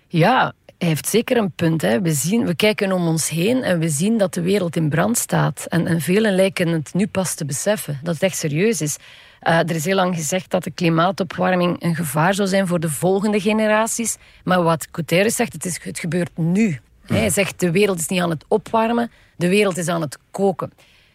Ja, 0.09 0.53
hij 0.79 0.89
heeft 0.89 1.09
zeker 1.09 1.37
een 1.37 1.51
punt. 1.51 1.83
Hè. 1.83 2.01
We, 2.01 2.13
zien, 2.13 2.47
we 2.47 2.55
kijken 2.55 2.93
om 2.93 3.07
ons 3.07 3.29
heen 3.29 3.63
en 3.63 3.79
we 3.79 3.89
zien 3.89 4.19
dat 4.19 4.35
de 4.35 4.43
wereld 4.43 4.77
in 4.77 4.89
brand 4.89 5.19
staat. 5.19 5.67
En, 5.69 5.87
en 5.87 6.01
velen 6.01 6.35
lijken 6.35 6.69
het 6.69 6.95
nu 6.95 7.07
pas 7.07 7.35
te 7.35 7.45
beseffen, 7.45 8.01
dat 8.03 8.15
het 8.15 8.23
echt 8.23 8.37
serieus 8.37 8.81
is. 8.81 8.97
Er 9.41 9.75
is 9.75 9.85
heel 9.85 9.95
lang 9.95 10.15
gezegd 10.15 10.51
dat 10.51 10.65
de 10.65 10.71
klimaatopwarming 10.71 11.83
een 11.83 11.95
gevaar 11.95 12.35
zou 12.35 12.49
zijn 12.49 12.67
voor 12.67 12.81
de 12.81 12.91
volgende 12.91 13.41
generaties. 13.41 14.17
Maar 14.45 14.63
wat 14.63 14.89
Guterres 14.93 15.37
zegt, 15.37 15.53
het, 15.53 15.65
is, 15.65 15.79
het 15.83 15.99
gebeurt 15.99 16.37
nu. 16.37 16.81
Hij 17.07 17.31
zegt 17.31 17.61
de 17.61 17.71
wereld 17.71 17.99
is 17.99 18.09
niet 18.09 18.21
aan 18.21 18.31
het 18.31 18.45
opwarmen, 18.49 19.11
de 19.37 19.49
wereld 19.49 19.77
is 19.77 19.89
aan 19.89 20.01
het 20.01 20.19
koken. 20.31 20.73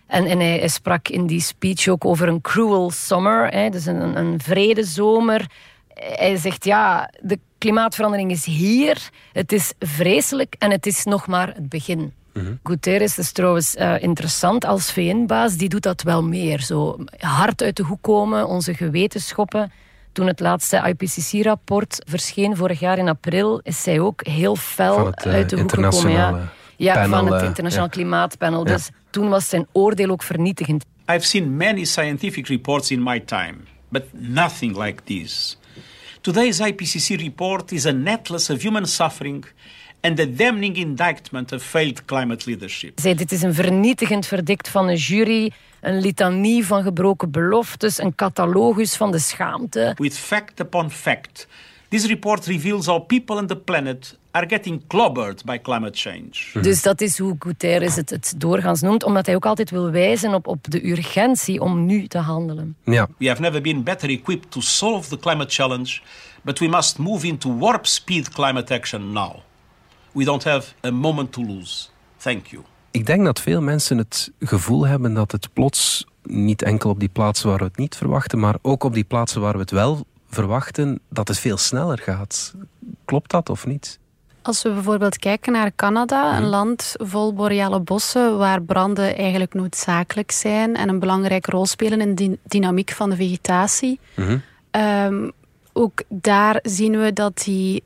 En, 0.07 0.25
en 0.25 0.39
hij, 0.39 0.57
hij, 0.57 0.67
sprak 0.67 1.07
in 1.07 1.27
die 1.27 1.41
speech 1.41 1.87
ook 1.87 2.05
over 2.05 2.27
een 2.27 2.41
cruel 2.41 2.91
summer, 2.91 3.47
hè, 3.47 3.69
dus 3.69 3.85
een, 3.85 4.17
een 4.17 4.39
vrede 4.41 4.83
zomer. 4.83 5.49
Hij 5.93 6.37
zegt 6.37 6.65
ja, 6.65 7.11
de 7.21 7.39
klimaatverandering 7.57 8.31
is 8.31 8.45
hier, 8.45 9.09
het 9.31 9.51
is 9.51 9.73
vreselijk 9.79 10.55
en 10.59 10.71
het 10.71 10.85
is 10.85 11.03
nog 11.03 11.27
maar 11.27 11.47
het 11.47 11.69
begin. 11.69 12.13
Mm 12.33 12.59
Guterres 12.63 13.17
is 13.17 13.31
trouwens 13.31 13.75
uh, 13.75 14.01
interessant 14.01 14.65
als 14.65 14.91
VN-baas, 14.91 15.55
die 15.55 15.69
doet 15.69 15.83
dat 15.83 16.01
wel 16.01 16.23
meer. 16.23 16.61
Zo 16.61 16.97
hard 17.17 17.61
uit 17.61 17.75
de 17.75 17.83
hoek 17.83 18.01
komen, 18.01 18.47
onze 18.47 18.73
geweten 18.73 19.21
schoppen. 19.21 19.71
Toen 20.11 20.27
het 20.27 20.39
laatste 20.39 20.77
IPCC-rapport 20.77 22.03
verscheen 22.07 22.55
vorig 22.55 22.79
jaar 22.79 22.97
in 22.97 23.07
april, 23.07 23.59
is 23.63 23.83
zij 23.83 23.99
ook 23.99 24.25
heel 24.25 24.55
fel 24.55 25.05
het, 25.05 25.25
uh, 25.25 25.33
uit 25.33 25.49
de 25.49 25.59
hoek 25.59 25.71
gekomen. 25.71 26.11
Ja, 26.11 26.51
ja 26.77 26.93
panel, 26.93 27.09
van 27.09 27.33
het 27.33 27.41
uh, 27.41 27.47
internationaal 27.47 27.87
ja. 27.87 27.91
klimaatpanel. 27.91 28.63
Dus 28.63 28.89
toen 29.09 29.29
was 29.29 29.49
zijn 29.49 29.67
oordeel 29.71 30.09
ook 30.09 30.23
vernietigend. 30.23 30.85
I've 31.07 31.25
seen 31.25 31.57
many 31.57 31.83
scientific 31.83 32.47
reports 32.47 32.91
in 32.91 33.03
my 33.03 33.19
time, 33.19 33.55
but 33.89 34.03
nothing 34.11 34.77
like 34.77 35.03
this. 35.03 35.57
Today's 36.21 36.59
IPCC 36.59 37.19
report 37.19 37.71
is 37.71 37.85
an 37.85 38.07
atlas 38.07 38.49
of 38.49 38.61
human 38.61 38.85
suffering 38.85 39.45
and 40.01 40.19
a 40.19 40.25
damning 40.25 40.75
indictment 40.75 41.51
of 41.51 41.63
failed 41.63 42.05
climate 42.05 42.49
leadership. 42.49 42.99
Zij, 42.99 43.15
dit 43.15 43.31
is 43.31 43.41
een 43.41 43.53
vernietigend 43.53 44.25
verdict 44.25 44.69
van 44.69 44.87
een 44.87 44.95
jury, 44.95 45.51
een 45.81 45.99
litanie 45.99 46.65
van 46.65 46.83
gebroken 46.83 47.31
beloftes, 47.31 47.99
een 47.99 48.15
catalogus 48.15 48.95
van 48.95 49.11
de 49.11 49.19
schaamte. 49.19 49.93
With 49.97 50.17
fact 50.17 50.59
upon 50.59 50.91
fact, 50.91 51.47
this 51.89 52.05
report 52.05 52.45
reveals 52.45 52.85
how 52.85 53.05
people 53.05 53.35
on 53.35 53.47
the 53.47 53.57
planet 53.57 54.17
are 54.31 54.47
getting 54.47 54.87
clobbered 54.87 55.45
by 55.45 55.57
climate 55.57 55.97
change. 55.97 56.61
Dus 56.61 56.81
dat 56.81 57.01
is 57.01 57.17
hoe 57.17 57.35
Guterres 57.39 57.95
het, 57.95 58.09
het 58.09 58.33
doorgaans 58.37 58.81
noemt, 58.81 59.03
omdat 59.03 59.25
hij 59.25 59.35
ook 59.35 59.45
altijd 59.45 59.69
wil 59.69 59.91
wijzen 59.91 60.33
op, 60.33 60.47
op 60.47 60.71
de 60.71 60.89
urgentie 60.89 61.61
om 61.61 61.85
nu 61.85 62.07
te 62.07 62.17
handelen. 62.17 62.75
Ja. 62.83 63.07
We 63.17 63.27
have 63.27 63.41
never 63.41 63.61
been 63.61 63.83
better 63.83 64.09
equipped 64.09 64.51
to 64.51 64.61
solve 64.61 65.09
the 65.09 65.19
climate 65.19 65.49
challenge, 65.49 65.99
but 66.41 66.59
we 66.59 66.67
must 66.67 66.97
move 66.97 67.27
into 67.27 67.57
warp 67.57 67.85
speed 67.85 68.29
climate 68.29 68.73
action 68.73 69.11
now. 69.11 69.35
We 70.11 70.23
don't 70.23 70.43
have 70.43 70.73
a 70.85 70.91
moment 70.91 71.31
to 71.31 71.41
lose. 71.41 71.89
Thank 72.17 72.47
you. 72.47 72.63
Ik 72.91 73.05
denk 73.05 73.25
dat 73.25 73.41
veel 73.41 73.61
mensen 73.61 73.97
het 73.97 74.31
gevoel 74.39 74.87
hebben 74.87 75.13
dat 75.13 75.31
het 75.31 75.53
plots 75.53 76.05
niet 76.23 76.61
enkel 76.61 76.89
op 76.89 76.99
die 76.99 77.09
plaatsen 77.09 77.49
waar 77.49 77.57
we 77.57 77.63
het 77.63 77.77
niet 77.77 77.95
verwachten, 77.95 78.39
maar 78.39 78.55
ook 78.61 78.83
op 78.83 78.93
die 78.93 79.03
plaatsen 79.03 79.41
waar 79.41 79.53
we 79.53 79.59
het 79.59 79.71
wel 79.71 80.05
verwachten, 80.29 80.99
dat 81.09 81.27
het 81.27 81.39
veel 81.39 81.57
sneller 81.57 81.97
gaat. 81.97 82.53
Klopt 83.05 83.31
dat 83.31 83.49
of 83.49 83.65
niet? 83.65 83.99
Als 84.41 84.61
we 84.61 84.69
bijvoorbeeld 84.71 85.17
kijken 85.17 85.53
naar 85.53 85.71
Canada, 85.75 86.37
een 86.37 86.47
land 86.47 86.93
vol 86.97 87.33
boreale 87.33 87.79
bossen 87.79 88.37
waar 88.37 88.61
branden 88.61 89.17
eigenlijk 89.17 89.53
noodzakelijk 89.53 90.31
zijn 90.31 90.75
en 90.75 90.89
een 90.89 90.99
belangrijke 90.99 91.51
rol 91.51 91.65
spelen 91.65 92.01
in 92.01 92.15
de 92.15 92.37
dynamiek 92.43 92.91
van 92.91 93.09
de 93.09 93.15
vegetatie. 93.15 93.99
Mm 94.15 94.41
um, 94.71 95.31
ook 95.73 96.03
daar 96.09 96.59
zien 96.61 96.99
we 96.99 97.13
dat 97.13 97.37
die 97.43 97.83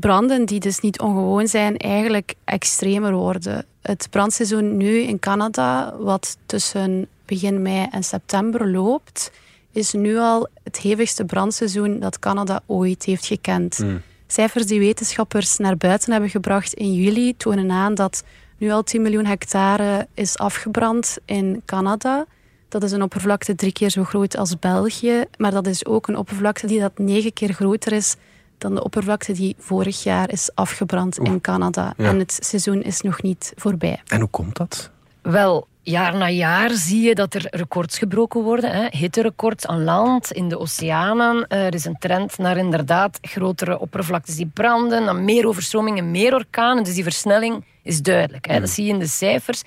branden, 0.00 0.44
die 0.44 0.60
dus 0.60 0.80
niet 0.80 1.00
ongewoon 1.00 1.48
zijn, 1.48 1.76
eigenlijk 1.76 2.34
extremer 2.44 3.12
worden. 3.12 3.64
Het 3.82 4.06
brandseizoen 4.10 4.76
nu 4.76 4.98
in 4.98 5.18
Canada, 5.18 5.96
wat 5.98 6.36
tussen 6.46 7.08
begin 7.24 7.62
mei 7.62 7.86
en 7.90 8.04
september 8.04 8.70
loopt, 8.70 9.30
is 9.72 9.92
nu 9.92 10.18
al 10.18 10.48
het 10.62 10.78
hevigste 10.78 11.24
brandseizoen 11.24 12.00
dat 12.00 12.18
Canada 12.18 12.60
ooit 12.66 13.04
heeft 13.04 13.26
gekend. 13.26 13.78
Mm. 13.78 14.02
Cijfers 14.26 14.66
die 14.66 14.80
wetenschappers 14.80 15.56
naar 15.56 15.76
buiten 15.76 16.12
hebben 16.12 16.30
gebracht 16.30 16.72
in 16.72 16.94
juli 16.94 17.36
tonen 17.36 17.70
aan 17.70 17.94
dat 17.94 18.24
nu 18.58 18.70
al 18.70 18.82
10 18.82 19.02
miljoen 19.02 19.26
hectare 19.26 20.06
is 20.14 20.38
afgebrand 20.38 21.18
in 21.24 21.62
Canada. 21.64 22.26
Dat 22.68 22.82
is 22.82 22.92
een 22.92 23.02
oppervlakte 23.02 23.54
drie 23.54 23.72
keer 23.72 23.90
zo 23.90 24.04
groot 24.04 24.36
als 24.36 24.58
België, 24.58 25.24
maar 25.36 25.50
dat 25.50 25.66
is 25.66 25.86
ook 25.86 26.08
een 26.08 26.16
oppervlakte 26.16 26.66
die 26.66 26.80
dat 26.80 26.98
negen 26.98 27.32
keer 27.32 27.52
groter 27.52 27.92
is 27.92 28.16
dan 28.58 28.74
de 28.74 28.84
oppervlakte 28.84 29.32
die 29.32 29.56
vorig 29.58 30.02
jaar 30.02 30.30
is 30.30 30.50
afgebrand 30.54 31.18
in 31.18 31.40
Canada. 31.40 31.94
ja. 31.96 32.08
En 32.08 32.18
het 32.18 32.38
seizoen 32.42 32.82
is 32.82 33.00
nog 33.00 33.22
niet 33.22 33.52
voorbij. 33.56 34.02
En 34.06 34.20
hoe 34.20 34.28
komt 34.28 34.56
dat? 34.56 34.90
Wel, 35.22 35.66
jaar 35.82 36.16
na 36.16 36.28
jaar 36.28 36.70
zie 36.70 37.02
je 37.02 37.14
dat 37.14 37.34
er 37.34 37.46
records 37.50 37.98
gebroken 37.98 38.42
worden. 38.42 38.70
Hè. 38.70 38.86
Hitterecords 38.90 39.66
aan 39.66 39.84
land, 39.84 40.32
in 40.32 40.48
de 40.48 40.58
oceanen. 40.58 41.46
Er 41.48 41.74
is 41.74 41.84
een 41.84 41.98
trend 41.98 42.38
naar 42.38 42.56
inderdaad 42.56 43.18
grotere 43.22 43.78
oppervlaktes 43.78 44.36
die 44.36 44.50
branden, 44.54 45.04
naar 45.04 45.16
meer 45.16 45.46
overstromingen, 45.46 46.10
meer 46.10 46.34
orkanen. 46.34 46.84
Dus 46.84 46.94
die 46.94 47.02
versnelling 47.02 47.64
is 47.82 48.02
duidelijk. 48.02 48.46
Hè. 48.46 48.60
Dat 48.60 48.70
zie 48.70 48.84
je 48.84 48.92
in 48.92 48.98
de 48.98 49.06
cijfers. 49.06 49.62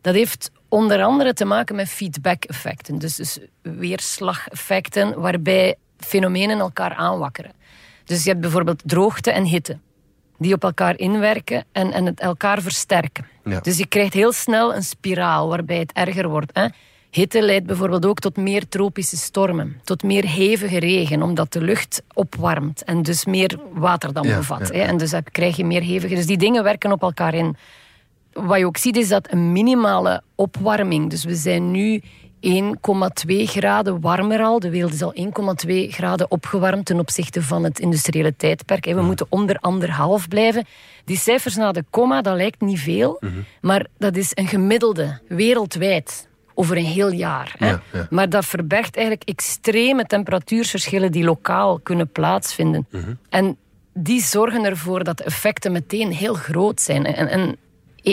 Dat 0.00 0.14
heeft 0.14 0.50
onder 0.68 1.02
andere 1.02 1.32
te 1.32 1.44
maken 1.44 1.76
met 1.76 1.88
feedback-effecten. 1.88 2.98
Dus, 2.98 3.16
dus 3.16 3.38
weerslag-effecten 3.62 5.20
waarbij 5.20 5.74
fenomenen 5.98 6.58
elkaar 6.58 6.94
aanwakkeren. 6.94 7.52
Dus 8.06 8.22
je 8.22 8.28
hebt 8.28 8.40
bijvoorbeeld 8.40 8.82
droogte 8.84 9.30
en 9.30 9.44
hitte. 9.44 9.78
Die 10.38 10.54
op 10.54 10.62
elkaar 10.64 10.98
inwerken 10.98 11.64
en, 11.72 11.92
en 11.92 12.06
het 12.06 12.20
elkaar 12.20 12.62
versterken. 12.62 13.26
Ja. 13.44 13.60
Dus 13.60 13.78
je 13.78 13.86
krijgt 13.86 14.12
heel 14.14 14.32
snel 14.32 14.74
een 14.74 14.82
spiraal 14.82 15.48
waarbij 15.48 15.78
het 15.78 15.92
erger 15.92 16.28
wordt. 16.28 16.50
Hè. 16.54 16.66
Hitte 17.10 17.42
leidt 17.42 17.66
bijvoorbeeld 17.66 18.06
ook 18.06 18.18
tot 18.18 18.36
meer 18.36 18.68
tropische 18.68 19.16
stormen. 19.16 19.80
Tot 19.84 20.02
meer 20.02 20.24
hevige 20.28 20.78
regen, 20.78 21.22
omdat 21.22 21.52
de 21.52 21.60
lucht 21.60 22.02
opwarmt. 22.14 22.84
En 22.84 23.02
dus 23.02 23.24
meer 23.24 23.58
waterdamp 23.72 24.26
Ja, 24.26 24.36
bevat. 24.36 24.68
ja. 24.74 24.84
En 24.84 24.96
dus 24.96 25.10
heb- 25.10 25.32
krijg 25.32 25.56
je 25.56 25.64
meer 25.64 25.82
hevige... 25.82 26.14
Dus 26.14 26.26
die 26.26 26.36
dingen 26.38 26.62
werken 26.62 26.92
op 26.92 27.02
elkaar 27.02 27.34
in. 27.34 27.56
Wat 28.32 28.58
je 28.58 28.66
ook 28.66 28.76
ziet 28.76 28.96
is 28.96 29.08
dat 29.08 29.32
een 29.32 29.52
minimale 29.52 30.22
opwarming... 30.34 31.10
Dus 31.10 31.24
we 31.24 31.34
zijn 31.34 31.70
nu 31.70 32.02
1,2 32.46 33.34
graden 33.44 34.00
warmer 34.00 34.40
al. 34.40 34.58
De 34.58 34.70
wereld 34.70 34.92
is 34.92 35.02
al 35.02 35.14
1,2 35.14 35.72
graden 35.88 36.30
opgewarmd 36.30 36.86
ten 36.86 36.98
opzichte 36.98 37.42
van 37.42 37.64
het 37.64 37.78
industriële 37.78 38.36
tijdperk. 38.36 38.84
We 38.84 39.02
moeten 39.02 39.26
onder 39.28 39.56
anderhalf 39.60 40.28
blijven. 40.28 40.64
Die 41.04 41.16
cijfers 41.16 41.56
na 41.56 41.72
de 41.72 41.84
komma, 41.90 42.22
dat 42.22 42.36
lijkt 42.36 42.60
niet 42.60 42.80
veel. 42.80 43.20
Maar 43.60 43.86
dat 43.98 44.16
is 44.16 44.30
een 44.34 44.46
gemiddelde, 44.46 45.20
wereldwijd. 45.28 46.28
Over 46.54 46.76
een 46.76 46.84
heel 46.84 47.12
jaar. 47.12 47.54
Hè. 47.58 47.68
Ja, 47.68 47.82
ja. 47.92 48.06
Maar 48.10 48.28
dat 48.28 48.44
verbergt 48.44 48.96
eigenlijk 48.96 49.28
extreme 49.28 50.04
temperatuurverschillen 50.04 51.12
die 51.12 51.24
lokaal 51.24 51.78
kunnen 51.78 52.08
plaatsvinden. 52.08 52.86
En 53.28 53.56
die 53.92 54.22
zorgen 54.22 54.64
ervoor 54.64 55.04
dat 55.04 55.18
de 55.18 55.24
effecten 55.24 55.72
meteen 55.72 56.12
heel 56.12 56.34
groot 56.34 56.80
zijn. 56.80 57.04
En, 57.04 57.28
en 57.28 57.56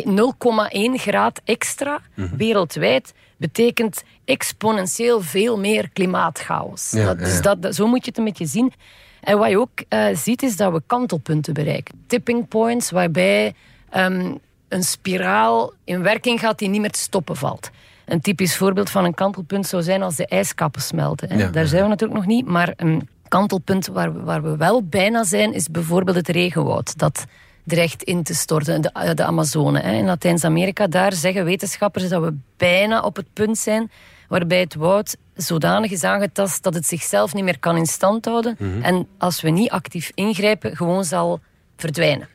0,1 0.02 0.94
graad 1.02 1.42
extra 1.44 2.00
wereldwijd 2.38 3.14
betekent 3.38 4.04
exponentieel 4.26 5.22
veel 5.22 5.60
meer 5.60 5.90
klimaatchaos. 5.90 6.92
Ja, 6.92 7.06
Dat- 7.06 7.20
ja, 7.20 7.26
dus 7.26 7.42
dat, 7.42 7.62
dat- 7.62 7.76
zo 7.76 7.88
moet 7.88 8.04
je 8.04 8.10
het 8.10 8.18
een 8.18 8.24
beetje 8.24 8.46
zien. 8.46 8.74
En 9.22 9.38
wat 9.38 9.50
je 9.50 9.60
ook 9.60 9.70
uh, 9.90 10.06
ziet, 10.16 10.44
is 10.44 10.56
dat 10.56 10.72
we 10.74 10.82
kantelpunten 10.88 11.54
bereiken. 11.54 12.04
Tipping 12.08 12.48
points, 12.48 12.92
waarbij 12.92 13.54
um, 13.98 14.40
een 14.68 14.84
spiraal 14.84 15.74
in 15.84 16.02
werking 16.04 16.40
gaat 16.40 16.60
die 16.60 16.70
niet 16.70 16.82
meer 16.82 16.92
te 16.92 17.00
stoppen 17.00 17.36
valt. 17.36 17.70
Een 18.06 18.22
typisch 18.22 18.58
voorbeeld 18.58 18.90
van 18.90 19.06
een 19.06 19.14
kantelpunt 19.14 19.68
zou 19.68 19.84
zijn 19.84 20.02
als 20.04 20.16
de 20.16 20.28
ijskappen 20.28 20.82
smelten. 20.82 21.30
Hè. 21.30 21.38
Ja, 21.38 21.48
Daar 21.50 21.66
zijn 21.66 21.84
we 21.84 21.88
natuurlijk 21.90 22.20
nog 22.20 22.28
niet, 22.30 22.46
maar 22.46 22.74
een 22.76 23.08
kantelpunt 23.28 23.88
waar 23.88 24.14
we, 24.14 24.20
waar 24.24 24.44
we 24.44 24.58
wel 24.58 24.84
bijna 24.84 25.24
zijn, 25.24 25.54
is 25.54 25.68
bijvoorbeeld 25.70 26.18
het 26.18 26.28
regenwoud. 26.30 26.98
Dat 26.98 27.26
dreigt 27.64 28.04
in 28.04 28.24
te 28.24 28.34
storten, 28.34 28.82
de, 28.82 29.12
de 29.14 29.24
Amazone. 29.24 29.80
Hè. 29.80 29.92
In 29.92 30.06
Latijns-Amerika, 30.06 30.88
daar 30.88 31.14
zeggen 31.14 31.46
wetenschappers 31.46 32.10
dat 32.10 32.24
we 32.24 32.34
bijna 32.58 33.02
op 33.02 33.16
het 33.16 33.28
punt 33.34 33.58
zijn 33.58 33.92
waarbij 34.28 34.60
het 34.60 34.76
woud 34.76 35.16
zodanig 35.36 35.92
is 35.92 36.04
aangetast 36.04 36.64
dat 36.64 36.74
het 36.74 36.86
zichzelf 36.86 37.34
niet 37.34 37.44
meer 37.44 37.60
kan 37.60 37.78
in 37.78 37.86
stand 37.86 38.26
houden. 38.26 38.56
Mhm. 38.60 38.82
En 38.82 39.08
als 39.18 39.42
we 39.42 39.50
niet 39.50 39.70
actief 39.70 40.12
ingrijpen, 40.14 40.76
gewoon 40.76 41.04
zal 41.04 41.40
verdwijnen. 41.78 42.28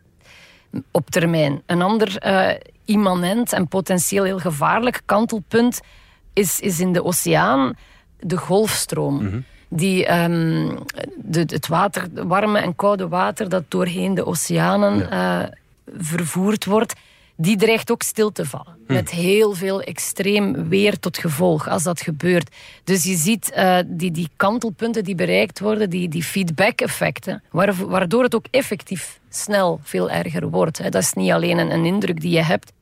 Op 0.90 1.10
termijn. 1.10 1.62
Een 1.66 1.82
ander 1.82 2.26
uh, 2.26 2.50
immanent 2.84 3.52
en 3.52 3.68
potentieel 3.68 4.24
heel 4.24 4.38
gevaarlijk 4.38 5.00
kantelpunt 5.04 5.80
is, 6.32 6.60
is 6.60 6.80
in 6.80 6.92
de 6.92 7.04
oceaan 7.04 7.76
de 8.20 8.36
golfstroom. 8.36 9.24
Mhm. 9.24 9.40
Die 9.68 10.12
um, 10.12 10.78
de, 11.16 11.40
het 11.40 11.66
water, 11.66 12.08
warme 12.12 12.58
en 12.58 12.76
koude 12.76 13.08
water 13.08 13.48
dat 13.48 13.64
doorheen 13.68 14.14
de 14.14 14.26
oceanen 14.26 14.98
ja. 14.98 15.42
uh, 15.42 15.48
vervoerd 15.96 16.64
wordt 16.64 16.94
die 17.40 17.56
dreigt 17.56 17.90
ook 17.90 18.02
stil 18.02 18.32
te 18.32 18.44
vallen. 18.44 18.76
Hm. 18.86 18.92
Met 18.92 19.10
heel 19.10 19.54
veel 19.54 19.82
extreem 19.82 20.68
weer 20.68 20.98
tot 20.98 21.18
gevolg 21.18 21.68
als 21.68 21.82
dat 21.82 22.00
gebeurt. 22.00 22.54
Dus 22.84 23.04
je 23.04 23.16
ziet 23.16 23.52
uh, 23.56 23.78
die, 23.86 24.10
die 24.10 24.28
kantelpunten 24.36 25.04
die 25.04 25.14
bereikt 25.14 25.60
worden, 25.60 25.90
die, 25.90 26.08
die 26.08 26.22
feedback-effecten, 26.22 27.42
waardoor 27.50 28.22
het 28.22 28.34
ook 28.34 28.46
effectief 28.50 29.20
snel 29.28 29.80
veel 29.82 30.10
erger 30.10 30.48
wordt. 30.48 30.82
Dat 30.82 31.02
is 31.02 31.12
niet 31.12 31.30
alleen 31.30 31.58
een, 31.58 31.72
een 31.72 31.84
indruk 31.84 32.20
die 32.20 32.30
je 32.30 32.42
hebt. 32.42 32.72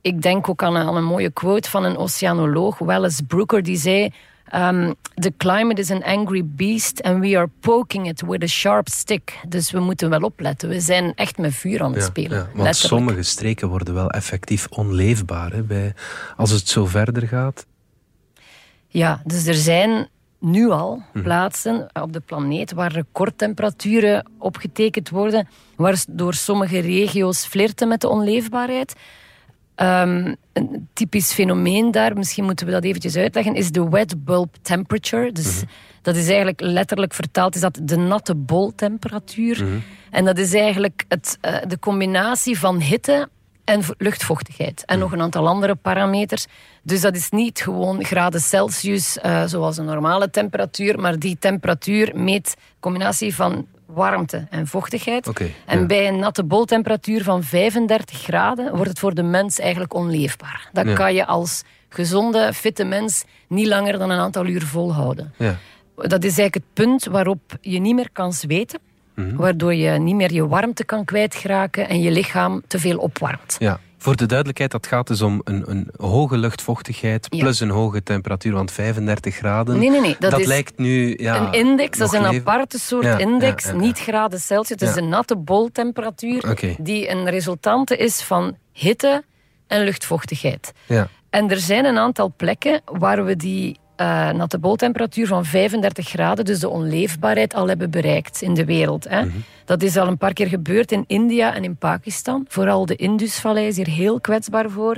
Ik 0.00 0.22
denk 0.22 0.48
ook 0.48 0.62
aan 0.62 0.76
een, 0.76 0.86
aan 0.86 0.96
een 0.96 1.04
mooie 1.04 1.30
quote 1.30 1.70
van 1.70 1.84
een 1.84 1.96
oceanoloog, 1.96 2.78
Wallace 2.78 3.24
Brooker, 3.24 3.62
die 3.62 3.76
zei 3.76 4.12
Um, 4.54 4.94
the 5.14 5.32
climate 5.36 5.80
is 5.80 5.90
an 5.90 6.02
angry 6.02 6.42
beast 6.44 7.02
and 7.02 7.20
we 7.20 7.36
are 7.36 7.48
poking 7.60 8.06
it 8.06 8.22
with 8.22 8.42
a 8.42 8.46
sharp 8.46 8.88
stick. 8.88 9.38
Dus 9.48 9.70
we 9.70 9.80
moeten 9.80 10.10
wel 10.10 10.20
opletten. 10.20 10.68
We 10.68 10.80
zijn 10.80 11.14
echt 11.14 11.38
met 11.38 11.54
vuur 11.54 11.82
aan 11.82 11.94
het 11.94 12.02
spelen. 12.02 12.38
Ja, 12.38 12.62
want 12.62 12.76
sommige 12.76 13.22
streken 13.22 13.68
worden 13.68 13.94
wel 13.94 14.10
effectief 14.10 14.66
onleefbaar 14.70 15.52
hè, 15.52 15.62
bij, 15.62 15.94
als 16.36 16.50
het 16.50 16.68
zo 16.68 16.86
verder 16.86 17.28
gaat. 17.28 17.66
Ja, 18.88 19.22
dus 19.24 19.46
er 19.46 19.54
zijn 19.54 20.08
nu 20.38 20.70
al 20.70 21.02
mhm. 21.12 21.24
plaatsen 21.24 21.90
op 22.02 22.12
de 22.12 22.20
planeet 22.20 22.72
waar 22.72 22.92
recordtemperaturen 22.92 24.30
opgetekend 24.38 25.10
worden, 25.10 25.48
waardoor 25.76 26.34
sommige 26.34 26.78
regio's 26.78 27.46
flirten 27.46 27.88
met 27.88 28.00
de 28.00 28.08
onleefbaarheid. 28.08 28.94
Um, 29.82 30.36
een 30.52 30.88
typisch 30.92 31.32
fenomeen 31.32 31.90
daar, 31.90 32.16
misschien 32.16 32.44
moeten 32.44 32.66
we 32.66 32.72
dat 32.72 32.84
eventjes 32.84 33.16
uitleggen, 33.16 33.54
is 33.54 33.70
de 33.70 33.88
wet 33.88 34.24
bulb 34.24 34.54
temperature. 34.62 35.32
Dus 35.32 35.56
mhm. 35.56 35.64
dat 36.02 36.16
is 36.16 36.26
eigenlijk 36.26 36.60
letterlijk 36.60 37.14
vertaald 37.14 37.54
is 37.54 37.60
dat 37.60 37.78
de 37.82 37.96
natte 37.96 38.34
boltemperatuur. 38.34 39.64
Mm 39.64 39.82
En 40.10 40.24
dat 40.24 40.38
is 40.38 40.54
eigenlijk 40.54 41.04
het, 41.08 41.38
uh, 41.42 41.56
de 41.68 41.78
combinatie 41.78 42.58
van 42.58 42.80
hitte 42.80 43.28
en 43.64 43.82
luchtvochtigheid. 43.98 44.84
En 44.84 44.94
mhm. 44.94 45.04
nog 45.04 45.12
een 45.12 45.22
aantal 45.22 45.48
andere 45.48 45.74
parameters. 45.74 46.46
Dus 46.82 47.00
dat 47.00 47.16
is 47.16 47.30
niet 47.30 47.60
gewoon 47.60 48.04
graden 48.04 48.40
Celsius 48.40 49.18
uh, 49.22 49.44
zoals 49.46 49.76
een 49.76 49.84
normale 49.84 50.30
temperatuur, 50.30 50.98
maar 50.98 51.18
die 51.18 51.36
temperatuur 51.38 52.10
meet 52.14 52.56
combinatie 52.80 53.34
van 53.34 53.66
warmte 53.94 54.46
en 54.50 54.66
vochtigheid. 54.66 55.30
en 55.66 55.86
bij 55.86 56.08
een 56.08 56.18
natte 56.18 56.44
boltemperatuur 56.44 57.22
van 57.22 57.42
35 57.42 58.20
graden 58.20 58.74
wordt 58.74 58.88
het 58.88 58.98
voor 58.98 59.14
de 59.14 59.22
mens 59.22 59.58
eigenlijk 59.58 59.94
onleefbaar. 59.94 60.68
Dat 60.72 60.92
kan 60.92 61.14
je 61.14 61.26
als 61.26 61.62
gezonde, 61.88 62.52
fitte 62.54 62.84
mens 62.84 63.24
niet 63.48 63.66
langer 63.66 63.98
dan 63.98 64.10
een 64.10 64.18
aantal 64.18 64.46
uur 64.46 64.62
volhouden. 64.62 65.32
Ja. 65.36 65.56
Dat 65.96 66.24
is 66.24 66.38
eigenlijk 66.38 66.54
het 66.54 66.72
punt 66.72 67.04
waarop 67.04 67.40
je 67.60 67.78
niet 67.78 67.94
meer 67.94 68.10
kan 68.12 68.32
zweten. 68.32 68.80
Mhm. 69.14 69.36
Waardoor 69.36 69.74
je 69.74 69.90
niet 69.90 70.14
meer 70.14 70.32
je 70.32 70.46
warmte 70.48 70.84
kan 70.84 71.04
kwijtraken 71.04 71.88
en 71.88 72.00
je 72.00 72.10
lichaam 72.10 72.62
te 72.66 72.78
veel 72.78 72.98
opwarmt. 72.98 73.56
Ja. 73.58 73.80
Voor 74.02 74.16
de 74.16 74.26
duidelijkheid, 74.26 74.70
dat 74.70 74.86
gaat 74.86 75.06
dus 75.06 75.20
om 75.20 75.40
een, 75.44 75.70
een 75.70 75.90
hoge 75.96 76.36
luchtvochtigheid 76.36 77.28
plus 77.28 77.60
een 77.60 77.70
hoge 77.70 78.02
temperatuur, 78.02 78.52
want 78.52 78.72
35 78.72 79.34
graden. 79.34 79.78
Nee, 79.78 79.90
nee, 79.90 80.00
nee. 80.00 80.16
Dat, 80.18 80.38
is 80.38 80.46
lijkt 80.46 80.78
nu. 80.78 81.14
Ja, 81.16 81.36
een 81.36 81.52
index, 81.52 81.98
dat 81.98 82.12
is 82.12 82.18
een 82.18 82.24
aparte 82.24 82.78
soort 82.78 83.20
index, 83.20 83.72
niet 83.72 83.98
graden 83.98 84.40
Celsius. 84.40 84.80
Het 84.80 84.88
is 84.88 84.96
een 84.96 85.08
natte 85.08 85.36
boltemperatuur 85.36 86.74
die 86.78 87.10
een 87.10 87.30
resultante 87.30 87.96
is 87.96 88.22
van 88.22 88.56
hitte 88.72 89.24
en 89.66 89.84
luchtvochtigheid. 89.84 90.72
Ja. 90.86 91.08
En 91.30 91.50
er 91.50 91.58
zijn 91.58 91.84
een 91.84 91.98
aantal 91.98 92.32
plekken 92.36 92.80
waar 92.84 93.24
we 93.24 93.36
die 93.36 93.78
uh, 94.02 94.30
natte 94.30 94.58
boltemperatuur 94.58 95.26
van 95.26 95.44
35 95.44 96.08
graden, 96.08 96.44
dus 96.44 96.60
de 96.60 96.68
onleefbaarheid, 96.68 97.54
al 97.54 97.68
hebben 97.68 97.90
bereikt 97.90 98.42
in 98.42 98.54
de 98.54 98.64
wereld. 98.64 99.08
Hè. 99.08 99.24
Mhm. 99.24 99.36
Dat 99.64 99.82
is 99.82 99.96
al 99.96 100.06
een 100.06 100.18
paar 100.18 100.32
keer 100.32 100.46
gebeurd 100.46 100.92
in 100.92 101.04
India 101.06 101.54
en 101.54 101.64
in 101.64 101.76
Pakistan. 101.76 102.44
Vooral 102.48 102.86
de 102.86 102.96
Indusvallei 102.96 103.66
is 103.66 103.76
hier 103.76 103.88
heel 103.88 104.20
kwetsbaar 104.20 104.70
voor. 104.70 104.96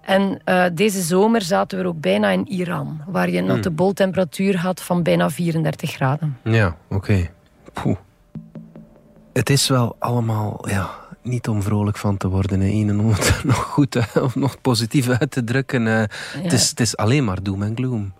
En 0.00 0.40
uh, 0.44 0.64
deze 0.72 1.00
zomer 1.00 1.42
zaten 1.42 1.78
we 1.78 1.86
ook 1.86 2.00
bijna 2.00 2.28
in 2.28 2.48
Iran, 2.48 3.00
waar 3.06 3.30
je 3.30 3.38
een 3.38 3.44
natte 3.44 3.68
mhm. 3.68 3.76
boltemperatuur 3.76 4.58
had 4.58 4.82
van 4.82 5.02
bijna 5.02 5.30
34 5.30 5.90
graden. 5.90 6.38
Ja, 6.44 6.76
oké. 6.88 7.28
Okay. 7.74 7.98
Het 9.32 9.50
is 9.50 9.68
wel 9.68 9.96
allemaal 9.98 10.68
ja, 10.68 10.90
niet 11.22 11.48
om 11.48 11.62
vrolijk 11.62 11.96
van 11.96 12.16
te 12.16 12.28
worden. 12.28 12.60
Hè. 12.60 12.68
En 12.68 13.00
om 13.00 13.08
het 13.08 13.40
nog 13.44 13.62
goed, 13.62 13.96
of 14.20 14.34
nog 14.34 14.60
positief 14.60 15.08
uit 15.08 15.30
te 15.30 15.44
drukken. 15.44 15.86
Uh, 15.86 15.92
ja. 15.92 16.06
het, 16.42 16.52
is, 16.52 16.70
het 16.70 16.80
is 16.80 16.96
alleen 16.96 17.24
maar 17.24 17.42
doom 17.42 17.62
en 17.62 17.76
gloom. 17.76 18.12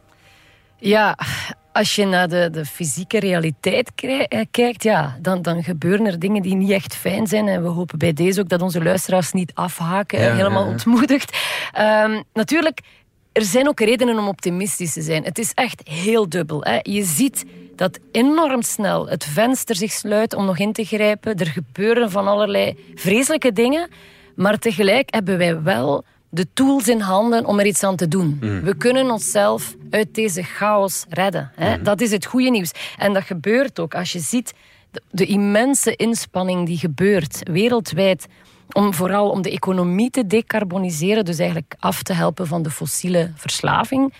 Ja, 0.78 1.18
als 1.72 1.94
je 1.94 2.04
naar 2.04 2.28
de, 2.28 2.48
de 2.52 2.64
fysieke 2.64 3.20
realiteit 3.20 3.92
eh, 3.94 4.44
kijkt, 4.50 4.82
ja, 4.82 5.16
dan, 5.20 5.42
dan 5.42 5.62
gebeuren 5.62 6.06
er 6.06 6.18
dingen 6.18 6.42
die 6.42 6.54
niet 6.54 6.70
echt 6.70 6.96
fijn 6.96 7.26
zijn. 7.26 7.48
En 7.48 7.62
we 7.62 7.68
hopen 7.68 7.98
bij 7.98 8.12
deze 8.12 8.40
ook 8.40 8.48
dat 8.48 8.62
onze 8.62 8.82
luisteraars 8.82 9.32
niet 9.32 9.54
afhaken, 9.54 10.20
ja, 10.20 10.34
helemaal 10.34 10.64
ja, 10.64 10.70
ontmoedigd. 10.70 11.36
Um, 11.78 12.22
natuurlijk, 12.32 12.80
er 13.32 13.42
zijn 13.42 13.68
ook 13.68 13.80
redenen 13.80 14.18
om 14.18 14.28
optimistisch 14.28 14.92
te 14.92 15.02
zijn. 15.02 15.24
Het 15.24 15.38
is 15.38 15.52
echt 15.54 15.88
heel 15.88 16.28
dubbel. 16.28 16.64
Hè. 16.64 16.78
Je 16.82 17.04
ziet 17.04 17.44
dat 17.74 17.98
enorm 18.12 18.62
snel 18.62 19.08
het 19.08 19.24
venster 19.24 19.76
zich 19.76 19.92
sluit 19.92 20.34
om 20.34 20.44
nog 20.44 20.58
in 20.58 20.72
te 20.72 20.84
grijpen. 20.84 21.34
Er 21.34 21.46
gebeuren 21.46 22.10
van 22.10 22.26
allerlei 22.26 22.92
vreselijke 22.94 23.52
dingen. 23.52 23.88
Maar 24.36 24.58
tegelijk 24.58 25.14
hebben 25.14 25.38
wij 25.38 25.62
wel 25.62 26.04
de 26.36 26.46
tools 26.52 26.88
in 26.88 27.00
handen 27.00 27.44
om 27.44 27.58
er 27.58 27.66
iets 27.66 27.82
aan 27.82 27.96
te 27.96 28.08
doen. 28.08 28.38
Mm. 28.40 28.60
We 28.62 28.76
kunnen 28.76 29.10
onszelf 29.10 29.74
uit 29.90 30.14
deze 30.14 30.42
chaos 30.42 31.04
redden. 31.08 31.50
Hè? 31.54 31.76
Mm. 31.76 31.82
Dat 31.82 32.00
is 32.00 32.10
het 32.10 32.26
goede 32.26 32.50
nieuws. 32.50 32.72
En 32.96 33.12
dat 33.12 33.22
gebeurt 33.22 33.80
ook 33.80 33.94
als 33.94 34.12
je 34.12 34.18
ziet 34.18 34.54
de, 35.10 35.26
immense 35.26 35.96
inspanning 35.96 36.66
die 36.66 36.78
gebeurt 36.78 37.40
wereldwijd 37.50 38.26
om 38.72 38.94
vooral 38.94 39.30
om 39.30 39.42
de 39.42 39.50
economie 39.50 40.10
te 40.10 40.26
decarboniseren, 40.26 41.24
dus 41.24 41.38
eigenlijk 41.38 41.74
af 41.78 42.02
te 42.02 42.12
helpen 42.12 42.46
van 42.46 42.62
de 42.62 42.70
fossiele 42.70 43.32
verslaving. 43.34 44.14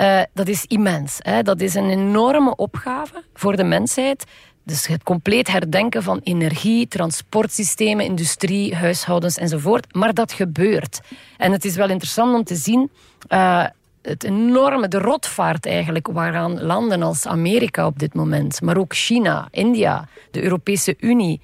Uh, 0.00 0.20
dat 0.34 0.48
is 0.48 0.64
immens. 0.64 1.16
Hè? 1.18 1.42
Dat 1.42 1.60
is 1.60 1.74
een 1.74 1.90
enorme 1.90 2.56
opgave 2.56 3.24
voor 3.34 3.56
de 3.56 3.64
mensheid. 3.64 4.24
Dus 4.68 4.86
het 4.86 5.02
compleet 5.02 5.48
herdenken 5.48 6.02
van 6.02 6.20
energie, 6.22 6.88
transportsystemen, 6.88 8.04
industrie, 8.04 8.74
huishoudens 8.74 9.38
enzovoort. 9.38 9.94
Maar 9.94 10.14
dat 10.14 10.32
gebeurt. 10.32 11.00
En 11.36 11.52
het 11.52 11.64
is 11.64 11.76
wel 11.76 11.88
interessant 11.88 12.34
om 12.34 12.44
te 12.44 12.54
zien. 12.54 12.90
Uh, 13.28 13.64
het 14.02 14.24
enorme, 14.24 14.88
de 14.88 14.98
rotvaart 14.98 15.66
eigenlijk, 15.66 16.06
waaraan 16.06 16.62
landen 16.62 17.02
als 17.02 17.26
Amerika 17.26 17.86
op 17.86 17.98
dit 17.98 18.14
moment, 18.14 18.60
maar 18.60 18.76
ook 18.76 18.94
China, 18.94 19.48
India, 19.50 20.08
de 20.30 20.42
Europese 20.42 20.94
Unie, 20.98 21.40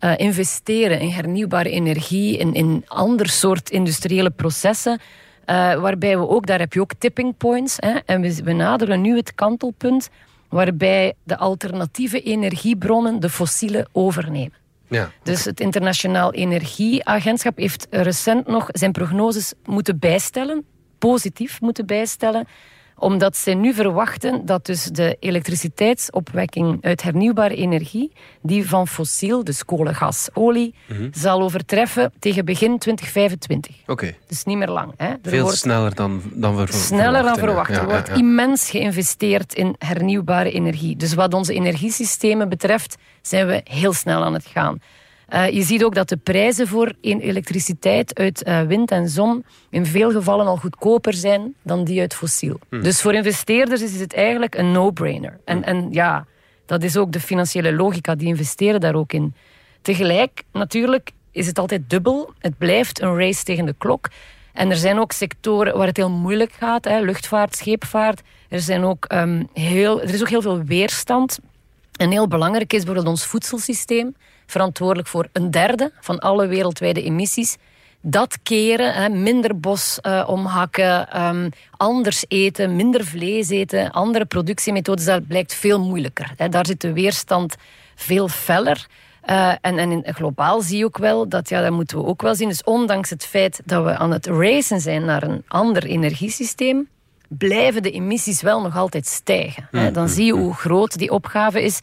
uh, 0.00 0.18
investeren 0.18 1.00
in 1.00 1.10
hernieuwbare 1.10 1.70
energie, 1.70 2.38
in, 2.38 2.54
in 2.54 2.84
ander 2.86 3.28
soort 3.28 3.70
industriële 3.70 4.30
processen. 4.30 5.00
Uh, 5.46 5.74
waarbij 5.80 6.18
we 6.18 6.28
ook, 6.28 6.46
daar 6.46 6.58
heb 6.58 6.72
je 6.72 6.80
ook 6.80 6.92
tipping 6.98 7.36
points. 7.36 7.76
Hè, 7.76 7.98
en 8.06 8.20
we, 8.20 8.42
we 8.44 8.52
naderen 8.52 9.00
nu 9.00 9.16
het 9.16 9.34
kantelpunt 9.34 10.10
waarbij 10.48 11.14
de 11.22 11.36
alternatieve 11.36 12.20
energiebronnen 12.22 13.20
de 13.20 13.30
fossiele 13.30 13.86
overnemen. 13.92 14.56
Ja, 14.88 15.10
Dus 15.22 15.44
het 15.44 15.60
Internationaal 15.60 16.32
Energieagentschap 16.32 17.56
heeft 17.56 17.86
recent 17.90 18.46
nog 18.46 18.66
zijn 18.72 18.92
prognoses 18.92 19.52
moeten 19.64 19.98
bijstellen, 19.98 20.64
positief 20.98 21.60
moeten 21.60 21.86
bijstellen, 21.86 22.46
Omdat 22.98 23.36
zij 23.36 23.54
nu 23.54 23.74
verwachten 23.74 24.46
dat 24.46 24.66
dus 24.66 24.84
de 24.84 25.16
elektriciteitsopwekking 25.20 26.78
uit 26.84 27.02
hernieuwbare 27.02 27.54
energie, 27.54 28.12
die 28.42 28.68
van 28.68 28.88
fossiel, 28.88 29.44
dus 29.44 29.64
kolen, 29.64 29.94
gas, 29.94 30.28
olie, 30.32 30.74
Mhm. 30.86 31.08
zal 31.12 31.42
overtreffen 31.42 32.12
tegen 32.18 32.44
begin 32.44 32.78
2025. 32.78 33.76
Oké. 33.86 34.14
Dus 34.26 34.44
niet 34.44 34.56
meer 34.56 34.68
lang. 34.70 34.92
Hè. 34.96 35.06
Er 35.08 35.18
Veel 35.22 35.42
wordt 35.42 35.58
sneller 35.58 35.94
dan, 35.94 36.22
dan 36.32 36.56
we 36.56 36.66
ver- 36.66 36.74
sneller 36.74 37.22
dan 37.22 37.36
verwachten, 37.38 37.44
verwacht. 37.46 37.70
ja. 37.70 37.80
Er 37.80 37.84
wordt 37.86 38.06
ja, 38.08 38.12
ja. 38.14 38.18
immens 38.20 38.70
geïnvesteerd 38.70 39.54
in 39.54 39.74
hernieuwbare 39.78 40.50
energie. 40.52 40.96
Dus 40.96 41.14
wat 41.14 41.34
onze 41.34 41.54
energiesystemen 41.54 42.48
betreft, 42.48 42.96
zijn 43.22 43.46
we 43.46 43.60
heel 43.64 43.92
snel 43.92 44.24
aan 44.24 44.34
het 44.34 44.46
gaan. 44.46 44.78
Eh, 45.28 45.50
je 45.50 45.62
ziet 45.62 45.84
ook 45.84 45.94
dat 45.94 46.08
de 46.08 46.16
prijzen 46.16 46.68
voor 46.68 46.92
elektriciteit 47.00 48.18
uit 48.18 48.42
eh, 48.42 48.62
wind 48.62 48.90
en 48.90 49.08
zon 49.08 49.44
in 49.70 49.86
veel 49.86 50.10
gevallen 50.10 50.46
al 50.46 50.56
goedkoper 50.56 51.14
zijn 51.14 51.54
dan 51.62 51.84
die 51.84 52.00
uit 52.00 52.14
fossiel. 52.14 52.58
Hmm. 52.68 52.82
Dus 52.82 53.00
voor 53.00 53.14
investeerders 53.14 53.82
is 53.82 54.00
het 54.00 54.14
eigenlijk 54.14 54.54
een 54.54 54.72
no-brainer. 54.72 55.38
En, 55.44 55.64
en 55.64 55.88
ja, 55.90 56.26
dat 56.66 56.82
is 56.82 56.96
ook 56.96 57.12
de 57.12 57.20
financiële 57.20 57.72
logica, 57.72 58.14
die 58.14 58.28
investeren 58.28 58.80
daar 58.80 58.94
ook 58.94 59.12
in. 59.12 59.34
Tegelijk, 59.82 60.42
natuurlijk, 60.52 61.10
is 61.30 61.46
het 61.46 61.58
altijd 61.58 61.90
dubbel. 61.90 62.32
Het 62.38 62.58
blijft 62.58 63.00
een 63.00 63.16
race 63.16 63.44
tegen 63.44 63.66
de 63.66 63.74
klok. 63.78 64.08
En 64.52 64.70
er 64.70 64.76
zijn 64.76 64.98
ook 64.98 65.12
sectoren 65.12 65.76
waar 65.76 65.86
het 65.86 65.96
heel 65.96 66.10
moeilijk 66.10 66.52
gaat. 66.52 66.84
Hè. 66.84 67.00
Luchtvaart, 67.00 67.56
scheepvaart. 67.56 68.22
Er, 68.48 68.60
zijn 68.60 68.84
ook, 68.84 69.04
ehm, 69.04 69.44
heel, 69.52 70.02
er 70.02 70.14
is 70.14 70.20
ook 70.20 70.28
heel 70.28 70.42
veel 70.42 70.62
weerstand. 70.62 71.38
En 71.96 72.10
heel 72.10 72.28
belangrijk 72.28 72.72
is 72.72 72.84
bijvoorbeeld 72.84 73.14
ons 73.14 73.26
voedselsysteem. 73.26 74.14
Verantwoordelijk 74.48 75.08
voor 75.08 75.28
een 75.32 75.50
derde 75.50 75.92
van 76.00 76.18
alle 76.18 76.46
wereldwijde 76.46 77.02
emissies. 77.02 77.56
Dat 78.00 78.38
keren, 78.42 78.94
hè, 78.94 79.08
minder 79.08 79.60
bos 79.60 79.98
eh, 80.00 80.24
omhakken, 80.26 81.10
ehm, 81.10 81.50
anders 81.76 82.24
eten, 82.28 82.76
minder 82.76 83.04
vlees 83.04 83.48
eten, 83.48 83.90
andere 83.90 84.24
productiemethodes, 84.24 85.04
dat 85.04 85.26
blijkt 85.26 85.54
veel 85.54 85.80
moeilijker. 85.80 86.32
Hè. 86.36 86.48
Daar 86.48 86.66
zit 86.66 86.80
de 86.80 86.92
weerstand 86.92 87.56
veel 87.94 88.28
feller. 88.28 88.86
Eh, 89.20 89.52
en, 89.60 89.78
en 89.78 89.90
in, 89.90 90.14
globaal 90.14 90.60
zie 90.60 90.78
je 90.78 90.84
ook 90.84 90.98
wel 90.98 91.28
dat, 91.28 91.48
ja, 91.48 91.62
dat 91.62 91.72
moeten 91.72 91.98
we 91.98 92.04
ook 92.04 92.22
wel 92.22 92.34
zien. 92.34 92.48
Dus 92.48 92.64
ondanks 92.64 93.10
het 93.10 93.26
feit 93.26 93.60
dat 93.64 93.84
we 93.84 93.96
aan 93.96 94.12
het 94.12 94.26
racen 94.26 94.80
zijn 94.80 95.04
naar 95.04 95.22
een 95.22 95.42
ander 95.48 95.84
energiesysteem, 95.84 96.88
blijven 97.28 97.82
de 97.82 97.90
emissies 97.90 98.42
wel 98.42 98.60
nog 98.60 98.76
altijd 98.76 99.06
stijgen. 99.06 99.68
Hè. 99.70 99.90
Dan 99.90 100.08
zie 100.08 100.24
je 100.24 100.32
hoe 100.32 100.54
groot 100.54 100.98
die 100.98 101.10
opgave 101.10 101.62
is. 101.62 101.80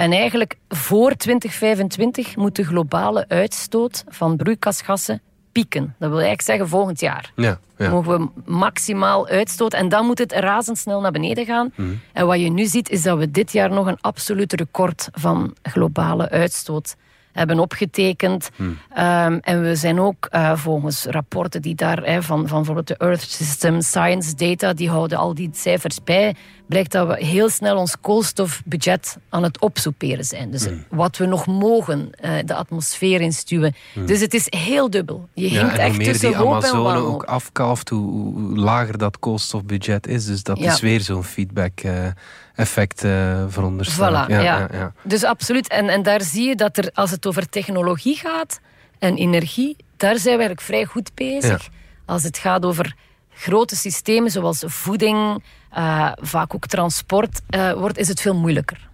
En 0.00 0.12
eigenlijk 0.12 0.56
voor 0.68 1.14
2025 1.16 2.36
moet 2.36 2.56
de 2.56 2.64
globale 2.64 3.24
uitstoot 3.28 4.04
van 4.08 4.36
broeikasgassen 4.36 5.20
pieken. 5.52 5.82
Dat 5.98 6.08
wil 6.08 6.18
eigenlijk 6.18 6.42
zeggen 6.42 6.68
volgend 6.68 7.00
jaar. 7.00 7.32
Ja, 7.36 7.58
ja. 7.76 7.90
Mogen 7.90 8.18
we 8.18 8.28
maximaal 8.44 9.28
uitstoten. 9.28 9.78
En 9.78 9.88
dan 9.88 10.06
moet 10.06 10.18
het 10.18 10.32
razendsnel 10.32 11.00
naar 11.00 11.10
beneden 11.12 11.44
gaan. 11.44 11.72
Mhm. 11.74 11.88
En 12.12 12.26
wat 12.26 12.40
je 12.40 12.50
nu 12.50 12.64
ziet, 12.64 12.90
is 12.90 13.02
dat 13.02 13.18
we 13.18 13.30
dit 13.30 13.52
jaar 13.52 13.70
nog 13.70 13.86
een 13.86 14.00
absoluut 14.00 14.52
record 14.52 15.08
van 15.12 15.54
globale 15.62 16.30
uitstoot 16.30 16.96
hebben 17.32 17.58
opgetekend. 17.58 18.50
Mhm. 18.56 18.70
Ehm, 18.94 19.38
en 19.40 19.62
we 19.62 19.76
zijn 19.76 20.00
ook 20.00 20.26
eh, 20.26 20.56
volgens 20.56 21.04
rapporten 21.04 21.62
die 21.62 21.74
daar 21.74 22.02
hè, 22.02 22.22
van, 22.22 22.48
van 22.48 22.56
bijvoorbeeld 22.56 22.86
de 22.86 22.96
Earth 22.96 23.20
System 23.20 23.80
Science 23.80 24.34
Data, 24.34 24.72
die 24.72 24.88
houden 24.90 25.18
al 25.18 25.34
die 25.34 25.50
cijfers 25.52 26.02
bij, 26.04 26.34
blijkt 26.70 26.92
dat 26.92 27.06
we 27.08 27.24
heel 27.24 27.48
snel 27.48 27.76
ons 27.76 27.96
koolstofbudget 28.00 29.16
aan 29.28 29.42
het 29.42 29.60
opsoeperen 29.60 30.24
zijn. 30.24 30.50
Dus 30.50 30.66
wat 30.88 31.16
we 31.16 31.26
nog 31.26 31.46
mogen 31.46 32.10
eh, 32.20 32.32
de 32.44 32.54
atmosfeer 32.54 33.20
instuwen. 33.20 33.74
Hmm. 33.92 34.06
Dus 34.06 34.20
het 34.20 34.34
is 34.34 34.46
heel 34.48 34.90
dubbel. 34.90 35.28
Je 35.34 35.50
Ja, 35.50 35.58
hinkt 35.60 35.68
en 35.72 35.74
hoe 35.76 35.84
echt 35.88 35.96
meer 35.96 36.06
tussen 36.06 36.28
die 36.28 36.36
hoop 36.36 36.46
en 36.46 36.52
Amazone 36.52 36.82
wanhoop. 36.82 37.14
ook 37.14 37.24
afkalft, 37.24 37.88
hoe, 37.88 38.10
hoe 38.12 38.56
lager 38.58 38.98
dat 38.98 39.18
koolstofbudget 39.18 40.06
is. 40.06 40.24
Dus 40.26 40.42
dat 40.42 40.58
Ja. 40.58 40.72
is 40.72 40.80
weer 40.80 41.00
zo'n 41.00 41.24
feedback-effect 41.24 43.04
eh 43.04 43.44
verondersteld. 43.48 44.26
Voilà, 44.26 44.30
ja. 44.32 44.92
Dus 45.02 45.24
absoluut. 45.24 45.68
En, 45.68 45.88
en 45.88 46.02
daar 46.02 46.20
zie 46.22 46.48
je 46.48 46.56
dat 46.56 46.76
er, 46.76 46.90
als 46.94 47.10
het 47.10 47.26
over 47.26 47.48
technologie 47.48 48.16
gaat 48.16 48.60
en 48.98 49.16
energie, 49.16 49.76
daar 49.96 50.14
zijn 50.18 50.36
we 50.36 50.42
eigenlijk 50.44 50.60
vrij 50.60 50.84
goed 50.84 51.10
bezig. 51.14 51.68
Als 52.06 52.22
het 52.22 52.38
gaat 52.38 52.64
over 52.64 52.94
grote 53.40 53.76
systemen 53.76 54.30
zoals 54.30 54.62
voeding, 54.66 55.42
eh, 55.70 56.12
vaak 56.20 56.54
ook 56.54 56.66
transport, 56.66 57.40
eh, 57.48 57.72
wordt, 57.72 57.98
is 57.98 58.08
het 58.08 58.20
veel 58.20 58.34
moeilijker. 58.34 58.88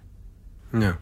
Ja. 0.73 0.99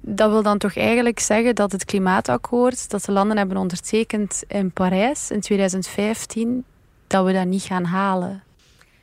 Dat 0.00 0.30
wil 0.30 0.42
dan 0.42 0.58
toch 0.58 0.76
eigenlijk 0.76 1.18
zeggen 1.18 1.54
dat 1.54 1.72
het 1.72 1.84
klimaatakkoord 1.84 2.90
dat 2.90 3.04
de 3.04 3.12
landen 3.12 3.36
hebben 3.36 3.56
ondertekend 3.56 4.42
in 4.48 4.72
Parijs 4.72 5.30
in 5.30 5.40
2015, 5.40 6.64
dat 7.06 7.24
we 7.24 7.32
dat 7.32 7.46
niet 7.46 7.62
gaan 7.62 7.84
halen. 7.84 8.42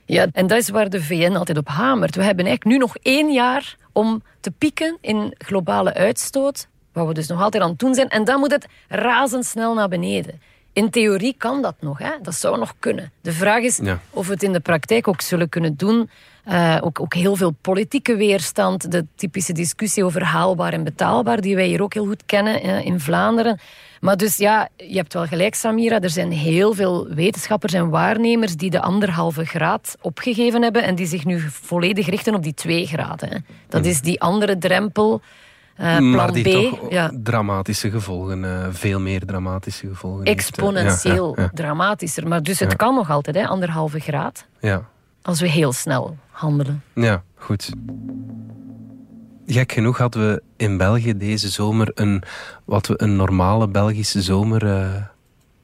Ja, 0.05 0.27
en 0.31 0.47
dat 0.47 0.57
is 0.57 0.69
waar 0.69 0.89
de 0.89 1.01
VN 1.01 1.35
altijd 1.35 1.57
op 1.57 1.67
hamert. 1.67 2.15
We 2.15 2.23
hebben 2.23 2.45
eigenlijk 2.45 2.77
nu 2.77 2.85
nog 2.85 2.97
één 3.01 3.31
jaar 3.31 3.77
om 3.91 4.21
te 4.39 4.51
pieken 4.51 4.97
in 5.01 5.35
globale 5.37 5.93
uitstoot, 5.93 6.67
wat 6.93 7.07
we 7.07 7.13
dus 7.13 7.27
nog 7.27 7.41
altijd 7.41 7.63
aan 7.63 7.69
het 7.69 7.79
doen 7.79 7.93
zijn. 7.93 8.09
En 8.09 8.23
dan 8.23 8.39
moet 8.39 8.51
het 8.51 8.67
razendsnel 8.87 9.73
naar 9.73 9.89
beneden. 9.89 10.41
In 10.77 10.89
theorie 10.89 11.35
kan 11.37 11.61
dat 11.61 11.75
nog, 11.79 11.99
hè? 11.99 12.09
dat 12.21 12.35
zou 12.35 12.59
nog 12.59 12.73
kunnen. 12.79 13.11
De 13.21 13.31
vraag 13.31 13.63
is 13.63 13.79
Ja. 13.83 13.99
of 14.09 14.27
we 14.27 14.33
het 14.33 14.43
in 14.43 14.53
de 14.53 14.59
praktijk 14.59 15.07
ook 15.07 15.21
zullen 15.21 15.49
kunnen 15.49 15.75
doen. 15.75 16.09
Eh, 16.43 16.77
ook, 16.81 16.99
ook 16.99 17.13
heel 17.13 17.35
veel 17.35 17.51
politieke 17.61 18.15
weerstand, 18.15 18.91
de 18.91 19.05
typische 19.15 19.53
discussie 19.53 20.03
over 20.03 20.23
haalbaar 20.23 20.73
en 20.73 20.83
betaalbaar, 20.83 21.41
die 21.41 21.55
wij 21.55 21.67
hier 21.67 21.81
ook 21.81 21.93
heel 21.93 22.05
goed 22.05 22.23
kennen 22.25 22.61
eh, 22.61 22.85
in 22.85 22.99
Vlaanderen. 22.99 23.59
Maar 23.99 24.17
dus 24.17 24.37
ja, 24.37 24.69
je 24.75 24.95
hebt 24.95 25.13
wel 25.13 25.27
gelijk, 25.27 25.55
Samira. 25.55 25.99
Er 26.01 26.09
zijn 26.09 26.31
heel 26.31 26.73
veel 26.73 27.07
wetenschappers 27.07 27.73
en 27.73 27.89
waarnemers 27.89 28.55
die 28.55 28.69
de 28.69 28.81
anderhalve 28.81 29.45
graad 29.45 29.95
opgegeven 30.01 30.61
hebben 30.61 30.83
en 30.83 30.95
die 30.95 31.07
zich 31.07 31.25
nu 31.25 31.39
volledig 31.49 32.07
richten 32.07 32.35
op 32.35 32.43
die 32.43 32.53
twee 32.53 32.85
graden. 32.85 33.29
Hè. 33.29 33.37
Dat 33.69 33.85
is 33.85 34.01
die 34.01 34.21
andere 34.21 34.57
drempel. 34.57 35.21
Eh, 35.77 35.99
maar 35.99 36.31
die 36.33 36.43
B. 36.43 36.69
toch 36.69 36.89
ja. 36.91 37.11
dramatische 37.23 37.89
gevolgen, 37.91 38.43
eh, 38.63 38.67
veel 38.71 38.99
meer 38.99 39.25
dramatische 39.25 39.87
gevolgen. 39.87 40.25
eh. 40.25 40.31
exponentieel 40.31 41.33
Ja, 41.35 41.41
ja, 41.43 41.49
dramatischer. 41.53 42.27
Maar 42.27 42.43
dus 42.43 42.59
het 42.59 42.75
kan 42.75 42.95
nog 42.95 43.09
altijd, 43.09 43.35
hè, 43.35 43.47
anderhalve 43.47 43.99
graad. 43.99 44.45
ja. 44.59 44.81
Als 45.21 45.39
we 45.41 45.49
heel 45.49 45.73
snel 45.73 46.17
handelen. 46.29 46.83
Ja, 46.93 47.23
goed. 47.35 47.69
Gek 49.45 49.71
genoeg 49.71 49.97
hadden 49.97 50.27
we 50.31 50.41
in 50.57 50.77
België 50.77 51.17
deze 51.17 51.49
zomer 51.49 51.91
een, 51.93 52.23
wat 52.65 52.87
we 52.87 52.93
een 53.01 53.15
normale 53.15 53.67
Belgische 53.67 54.21
zomer 54.21 54.61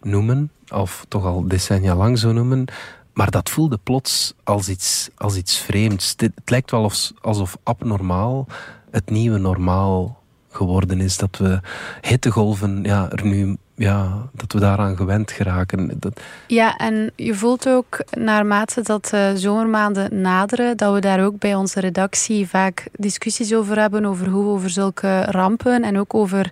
noemen, 0.01 0.51
of 0.73 1.05
toch 1.07 1.25
al 1.25 1.47
decennia 1.47 1.95
lang 1.95 2.19
zo 2.19 2.31
noemen. 2.31 2.65
Maar 3.13 3.31
dat 3.31 3.49
voelde 3.49 3.79
plots 3.83 4.33
als 4.43 4.69
iets, 4.69 5.09
als 5.15 5.35
iets 5.35 5.57
vreemds. 5.57 6.13
Het 6.17 6.31
lijkt 6.45 6.71
wel 6.71 6.83
alsof, 6.83 7.11
alsof 7.21 7.57
abnormaal 7.63 8.47
het 8.93 9.09
nieuwe 9.09 9.37
normaal 9.37 10.21
geworden 10.49 11.01
is. 11.01 11.17
Dat 11.17 11.37
we 11.37 11.59
hittegolven 12.01 12.83
ja, 12.83 13.11
er 13.11 13.25
nu, 13.25 13.57
ja, 13.75 14.29
dat 14.31 14.53
we 14.53 14.59
daaraan 14.59 14.95
gewend 14.95 15.31
geraken. 15.31 15.99
Dat, 15.99 16.19
Ja, 16.47 16.77
en 16.77 17.11
je 17.15 17.35
voelt 17.35 17.69
ook 17.69 18.03
naarmate 18.11 18.81
dat 18.81 19.05
de 19.05 19.33
zomermaanden 19.35 20.21
naderen, 20.21 20.77
dat 20.77 20.93
we 20.93 20.99
daar 20.99 21.25
ook 21.25 21.39
bij 21.39 21.55
onze 21.55 21.79
redactie 21.79 22.47
vaak 22.47 22.87
discussies 22.91 23.53
over 23.53 23.79
hebben, 23.79 24.05
over 24.05 24.27
hoe 24.27 24.43
we 24.43 24.49
over 24.49 24.69
zulke 24.69 25.21
rampen 25.21 25.83
en 25.83 25.99
ook 25.99 26.13
over 26.13 26.51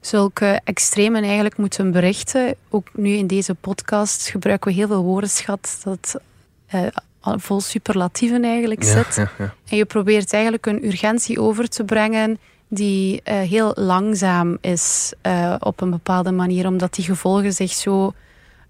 zulke 0.00 0.60
extremen 0.64 1.22
eigenlijk 1.22 1.56
moeten 1.56 1.92
berichten. 1.92 2.54
Ook 2.68 2.88
nu 2.92 3.10
in 3.10 3.26
deze 3.26 3.54
podcast 3.54 4.28
gebruiken 4.28 4.70
we 4.70 4.76
heel 4.76 4.86
veel 4.86 5.02
woordenschat 5.02 5.80
dat 5.84 6.20
eh, 6.66 6.86
vol 7.20 7.60
superlatieven 7.60 8.44
eigenlijk 8.44 8.82
Ja, 8.82 8.88
zit. 9.02 9.14
ja, 9.14 9.30
ja. 9.38 9.54
En 9.68 9.76
je 9.76 9.84
probeert 9.84 10.32
eigenlijk 10.32 10.66
een 10.66 10.84
urgentie 10.86 11.40
over 11.40 11.68
te 11.68 11.84
brengen 11.84 12.38
die 12.68 13.20
eh, 13.24 13.38
heel 13.40 13.72
langzaam 13.74 14.58
is 14.60 15.12
eh, 15.20 15.54
op 15.58 15.80
een 15.80 15.90
bepaalde 15.90 16.32
manier, 16.32 16.66
omdat 16.66 16.94
die 16.94 17.04
gevolgen 17.04 17.52
zich 17.52 17.72
zo 17.72 18.12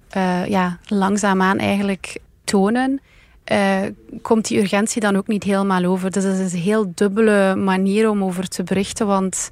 eh, 0.09 0.47
ja, 0.47 0.79
langzaamaan 0.87 1.59
eigenlijk 1.59 2.19
tonen. 2.45 3.01
komt 4.23 4.49
die 4.49 4.59
urgentie 4.61 5.01
dan 5.01 5.17
ook 5.17 5.27
niet 5.27 5.43
helemaal 5.43 5.85
over. 5.85 6.11
Dus 6.11 6.25
dat 6.25 6.39
is 6.39 6.53
een 6.53 6.59
heel 6.59 6.93
dubbele 6.95 7.55
manier 7.57 8.11
om 8.11 8.25
over 8.25 8.49
te 8.49 8.63
berichten, 8.63 9.07
want 9.07 9.51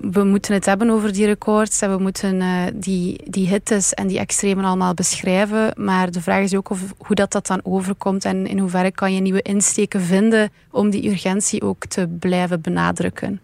we- 0.00 0.24
moeten 0.24 0.54
het 0.54 0.64
hebben 0.64 0.90
over 0.90 1.12
die 1.12 1.26
records 1.26 1.80
en 1.80 1.96
we 1.96 2.02
moeten 2.02 2.40
eh, 2.40 2.62
die, 2.74 3.20
die 3.24 3.48
hittes 3.48 3.94
en 3.94 4.06
die 4.06 4.18
extremen 4.18 4.64
allemaal 4.64 4.94
beschrijven. 4.94 5.72
Maar 5.76 6.10
de 6.10 6.22
vraag 6.22 6.42
is 6.42 6.54
ook 6.54 6.70
of, 6.70 6.80
hoe 6.98 7.16
dat, 7.16 7.32
dat 7.32 7.46
dan 7.46 7.60
overkomt 7.62 8.24
en 8.24 8.46
in 8.46 8.58
hoeverre 8.58 8.90
kan 8.90 9.14
je 9.14 9.20
nieuwe 9.20 9.42
insteken 9.42 10.00
vinden 10.00 10.50
om 10.70 10.90
die 10.90 11.10
urgentie 11.10 11.62
ook 11.62 11.86
te 11.86 12.08
blijven 12.18 12.60
benadrukken. 12.60 13.40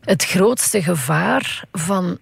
Het 0.00 0.24
grootste 0.24 0.82
gevaar 0.82 1.64
van 1.72 2.18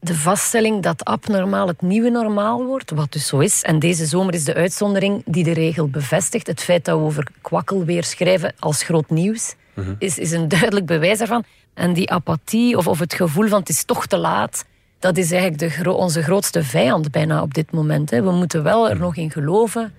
de 0.00 0.14
vaststelling 0.14 0.82
dat 0.82 1.04
abnormaal 1.04 1.66
het 1.68 1.82
nieuwe 1.82 2.10
normaal 2.10 2.64
wordt, 2.64 2.90
wat 2.90 3.12
dus 3.12 3.26
zo 3.26 3.38
is, 3.38 3.62
en 3.62 3.78
deze 3.78 4.06
zomer 4.06 4.34
is 4.34 4.44
de 4.44 4.54
uitzondering 4.54 5.22
die 5.24 5.44
de 5.44 5.52
regel 5.52 5.88
bevestigt, 5.88 6.46
het 6.46 6.60
feit 6.62 6.84
dat 6.84 6.98
we 6.98 7.04
over 7.04 7.26
kwakkelweer 7.40 8.04
schrijven 8.04 8.54
als 8.58 8.82
groot 8.82 9.10
nieuws, 9.10 9.54
is, 9.98 10.18
is 10.18 10.30
een 10.30 10.48
duidelijk 10.48 10.86
bewijs 10.86 11.18
daarvan. 11.18 11.44
En 11.74 11.92
die 11.92 12.10
apathie 12.10 12.76
of, 12.76 12.86
of 12.86 12.98
het 12.98 13.14
gevoel 13.14 13.48
van 13.48 13.60
het 13.60 13.68
is 13.68 13.84
toch 13.84 14.06
te 14.06 14.16
laat, 14.16 14.64
dat 14.98 15.16
is 15.16 15.30
eigenlijk 15.30 15.60
de, 15.60 15.70
gro- 15.70 15.92
onze 15.92 16.22
grootste 16.22 16.62
vijand 16.62 17.10
bijna 17.10 17.42
op 17.42 17.54
dit 17.54 17.72
moment. 17.72 18.10
Hè. 18.10 18.22
We 18.22 18.30
moeten 18.30 18.62
wel 18.62 18.90
er 18.90 18.98
nog 18.98 19.16
in 19.16 19.30
geloven 19.30 19.92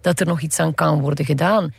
dat 0.00 0.20
er 0.20 0.26
nog 0.26 0.40
iets 0.40 0.58
aan 0.58 0.74
kan 0.74 1.00
worden 1.00 1.24
gedaan. 1.24 1.72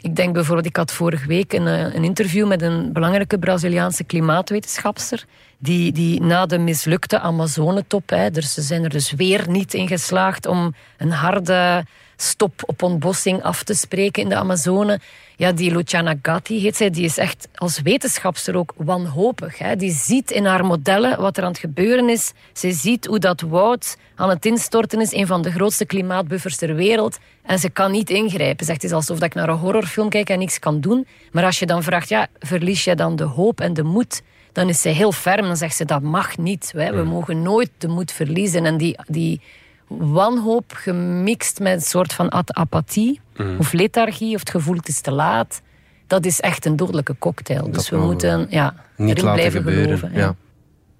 Ik 0.00 0.16
denk 0.16 0.34
bijvoorbeeld, 0.34 0.66
ik 0.66 0.76
had 0.76 0.92
vorige 0.92 1.26
week 1.26 1.52
een, 1.52 1.66
eh, 1.66 1.94
een 1.94 2.04
interview 2.04 2.46
met 2.46 2.62
een 2.62 2.92
belangrijke 2.92 3.38
Braziliaanse 3.38 4.04
klimaatwetenschapster. 4.04 5.24
Die, 5.58 5.92
die 5.92 6.20
na 6.20 6.46
de 6.46 6.58
mislukte 6.58 7.20
Amazonetop, 7.20 8.10
hè, 8.10 8.30
dus 8.30 8.54
ze 8.54 8.62
zijn 8.62 8.84
er 8.84 8.90
dus 8.90 9.12
weer 9.12 9.44
niet 9.48 9.74
in 9.74 9.88
geslaagd 9.88 10.46
om 10.46 10.74
een 10.96 11.10
harde 11.10 11.84
stop 12.16 12.62
op 12.66 12.82
ontbossing 12.82 13.42
af 13.42 13.62
te 13.62 13.74
spreken 13.74 14.22
in 14.22 14.28
de 14.28 14.34
Amazone. 14.34 15.00
Ja, 15.36 15.52
die 15.52 15.72
Luciana 15.72 16.14
Gatti 16.22 16.60
heet 16.60 16.76
zij, 16.76 16.90
die 16.90 17.04
is 17.04 17.18
echt 17.18 17.48
als 17.54 17.80
wetenschapster 17.80 18.56
ook 18.56 18.72
wanhopig. 18.76 19.58
Hè. 19.58 19.76
Die 19.76 19.90
ziet 19.90 20.30
in 20.30 20.44
haar 20.44 20.64
modellen 20.64 21.20
wat 21.20 21.36
er 21.36 21.42
aan 21.42 21.50
het 21.50 21.58
gebeuren 21.58 22.08
is. 22.08 22.32
Ze 22.52 22.72
ziet 22.72 23.06
hoe 23.06 23.18
dat 23.18 23.40
woud 23.40 23.96
aan 24.14 24.28
het 24.28 24.46
instorten 24.46 25.00
is, 25.00 25.12
een 25.12 25.26
van 25.26 25.42
de 25.42 25.50
grootste 25.50 25.84
klimaatbuffers 25.84 26.56
ter 26.56 26.74
wereld. 26.74 27.18
En 27.42 27.58
ze 27.58 27.70
kan 27.70 27.90
niet 27.90 28.10
ingrijpen. 28.10 28.66
Zegt, 28.66 28.82
het 28.82 28.90
is 28.90 28.96
alsof 28.96 29.22
ik 29.22 29.34
naar 29.34 29.48
een 29.48 29.56
horrorfilm 29.56 30.08
kijk 30.08 30.28
en 30.28 30.38
niks 30.38 30.58
kan 30.58 30.80
doen. 30.80 31.06
Maar 31.32 31.44
als 31.44 31.58
je 31.58 31.66
dan 31.66 31.82
vraagt, 31.82 32.08
ja, 32.08 32.26
verlies 32.38 32.84
je 32.84 32.94
dan 32.94 33.16
de 33.16 33.24
hoop 33.24 33.60
en 33.60 33.74
de 33.74 33.82
moed? 33.82 34.22
Dan 34.52 34.68
is 34.68 34.80
zij 34.80 34.92
heel 34.92 35.12
ferm. 35.12 35.46
Dan 35.46 35.56
zegt 35.56 35.76
ze, 35.76 35.84
dat 35.84 36.02
mag 36.02 36.38
niet. 36.38 36.70
We 36.74 37.02
mogen 37.04 37.42
nooit 37.42 37.70
de 37.78 37.88
moed 37.88 38.12
verliezen. 38.12 38.66
En 38.66 38.76
die... 38.76 38.98
die 39.06 39.40
wanhoop 39.88 40.72
gemixt 40.74 41.58
met 41.60 41.72
een 41.74 41.80
soort 41.80 42.12
van 42.12 42.32
apathie 42.56 43.20
Mm. 43.36 43.58
of 43.58 43.72
lethargie 43.72 44.34
of 44.34 44.40
het 44.40 44.50
gevoel 44.50 44.76
het 44.76 44.88
is 44.88 45.00
te 45.00 45.10
laat. 45.12 45.60
Dat 46.06 46.24
is 46.26 46.40
echt 46.40 46.64
een 46.66 46.76
dodelijke 46.76 47.16
cocktail. 47.18 47.70
Dus 47.70 47.88
we 47.90 47.96
moeten 47.96 48.46
ja, 48.50 48.74
Niet 48.96 49.10
erin 49.10 49.24
laten 49.24 49.40
blijven 49.40 49.62
gebeuren. 49.62 49.98
geloven. 49.98 50.18
ja. 50.20 50.34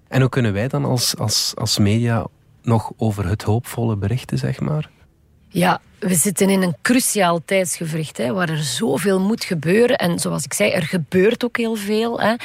En 0.07 0.21
hoe 0.21 0.29
kunnen 0.29 0.53
wij 0.53 0.67
dan 0.67 0.85
als, 0.85 1.17
als, 1.17 1.51
als 1.55 1.77
media 1.77 2.25
nog 2.61 2.91
over 2.97 3.27
het 3.27 3.41
hoopvolle 3.43 3.95
berichten, 3.95 4.37
zeg 4.37 4.59
maar? 4.59 4.89
Ja, 5.49 5.81
we 5.99 6.15
zitten 6.15 6.49
in 6.49 6.61
een 6.61 6.75
cruciaal 6.81 7.41
tijdsgevricht, 7.45 8.17
hè, 8.17 8.33
waar 8.33 8.49
er 8.49 8.63
zoveel 8.63 9.19
moet 9.19 9.43
gebeuren. 9.43 9.97
En 9.97 10.19
zoals 10.19 10.43
ik 10.43 10.53
zei, 10.53 10.71
er 10.71 10.83
gebeurt 10.83 11.43
ook 11.45 11.57
heel 11.57 11.75
veel. 11.75 12.19
Hè. 12.21 12.35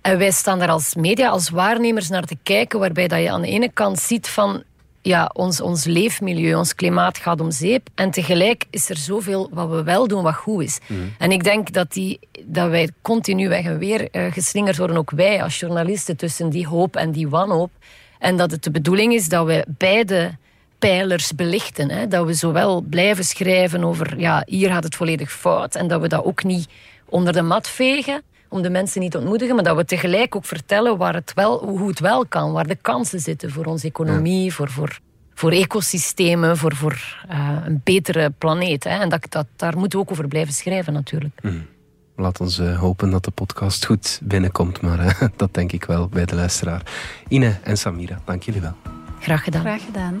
En 0.00 0.18
wij 0.18 0.30
staan 0.30 0.58
daar 0.58 0.68
als 0.70 0.94
media, 0.94 1.28
als 1.28 1.48
waarnemers 1.48 2.08
naar 2.08 2.24
te 2.24 2.36
kijken, 2.42 2.78
waarbij 2.78 3.08
dat 3.08 3.20
je 3.20 3.30
aan 3.30 3.42
de 3.42 3.48
ene 3.48 3.70
kant 3.72 3.98
ziet 3.98 4.28
van 4.28 4.62
ja, 5.04 5.30
ons, 5.32 5.60
ons 5.60 5.84
leefmilieu, 5.84 6.54
ons 6.54 6.74
klimaat 6.74 7.18
gaat 7.18 7.40
om 7.40 7.50
zeep. 7.50 7.88
En 7.94 8.10
tegelijk 8.10 8.64
is 8.70 8.88
er 8.88 8.96
zoveel 8.96 9.48
wat 9.52 9.68
we 9.68 9.82
wel 9.82 10.08
doen 10.08 10.22
wat 10.22 10.34
goed 10.34 10.62
is. 10.62 10.78
En 11.18 11.30
ik 11.30 11.44
denk 11.44 11.72
dat, 11.72 11.92
die, 11.92 12.18
dat 12.44 12.70
wij 12.70 12.88
continu 13.02 13.48
weg 13.48 13.64
en 13.64 13.78
weer 13.78 14.10
eh, 14.10 14.32
geslingerd 14.32 14.76
worden, 14.76 14.96
ook 14.96 15.10
wij 15.10 15.42
als 15.42 15.58
journalisten, 15.58 16.16
tussen 16.16 16.50
die 16.50 16.66
hoop 16.66 16.96
en 16.96 17.10
die 17.10 17.28
wanhoop. 17.28 17.70
En 18.18 18.36
dat 18.36 18.50
het 18.50 18.62
de 18.62 18.70
bedoeling 18.70 19.12
is 19.12 19.28
dat 19.28 19.46
we 19.46 19.64
beide 19.68 20.36
pijlers 20.78 21.34
belichten. 21.34 21.90
Hè? 21.90 22.08
Dat 22.08 22.26
we 22.26 22.34
zowel 22.34 22.80
blijven 22.80 23.24
schrijven 23.24 23.84
over, 23.84 24.18
ja, 24.20 24.42
hier 24.46 24.70
gaat 24.70 24.84
het 24.84 24.94
volledig 24.94 25.32
fout. 25.32 25.74
En 25.74 25.88
dat 25.88 26.00
we 26.00 26.08
dat 26.08 26.24
ook 26.24 26.44
niet 26.44 26.68
onder 27.04 27.32
de 27.32 27.42
mat 27.42 27.68
vegen, 27.68 28.22
om 28.54 28.62
de 28.62 28.70
mensen 28.70 29.00
niet 29.00 29.10
te 29.10 29.18
ontmoedigen. 29.18 29.54
Maar 29.54 29.64
dat 29.64 29.76
we 29.76 29.84
tegelijk 29.84 30.36
ook 30.36 30.44
vertellen 30.44 30.96
waar 30.96 31.14
het 31.14 31.32
wel, 31.34 31.64
hoe 31.64 31.88
het 31.88 32.00
wel 32.00 32.26
kan. 32.26 32.52
Waar 32.52 32.66
de 32.66 32.78
kansen 32.80 33.20
zitten 33.20 33.50
voor 33.50 33.64
onze 33.64 33.86
economie, 33.86 34.54
voor, 34.54 34.70
voor, 34.70 34.98
voor 35.34 35.50
ecosystemen, 35.50 36.56
voor, 36.56 36.74
voor 36.74 37.24
eh, 37.28 37.56
een 37.64 37.80
betere 37.84 38.30
planeet. 38.38 38.84
Hè? 38.84 39.00
En 39.00 39.08
dat, 39.08 39.26
dat, 39.28 39.46
daar 39.56 39.78
moeten 39.78 39.98
we 39.98 40.04
ook 40.04 40.10
over 40.10 40.28
blijven 40.28 40.54
schrijven 40.54 40.92
natuurlijk. 40.92 41.40
Laat 42.16 42.40
ons 42.40 42.58
eh, 42.58 42.78
hopen 42.78 43.10
dat 43.10 43.24
de 43.24 43.30
podcast 43.30 43.84
goed 43.84 44.20
binnenkomt, 44.22 44.80
maar 44.80 44.98
eh, 44.98 45.28
dat 45.36 45.54
denk 45.54 45.72
ik 45.72 45.84
wel 45.84 46.08
bij 46.08 46.24
de 46.24 46.34
luisteraar. 46.34 46.82
Ine 47.28 47.58
en 47.62 47.78
Samira, 47.78 48.20
dank 48.24 48.42
jullie 48.42 48.60
wel. 48.60 48.76
Graag 49.20 49.44
gedaan. 49.44 49.60
Graag 49.60 49.84
gedaan. 49.84 50.20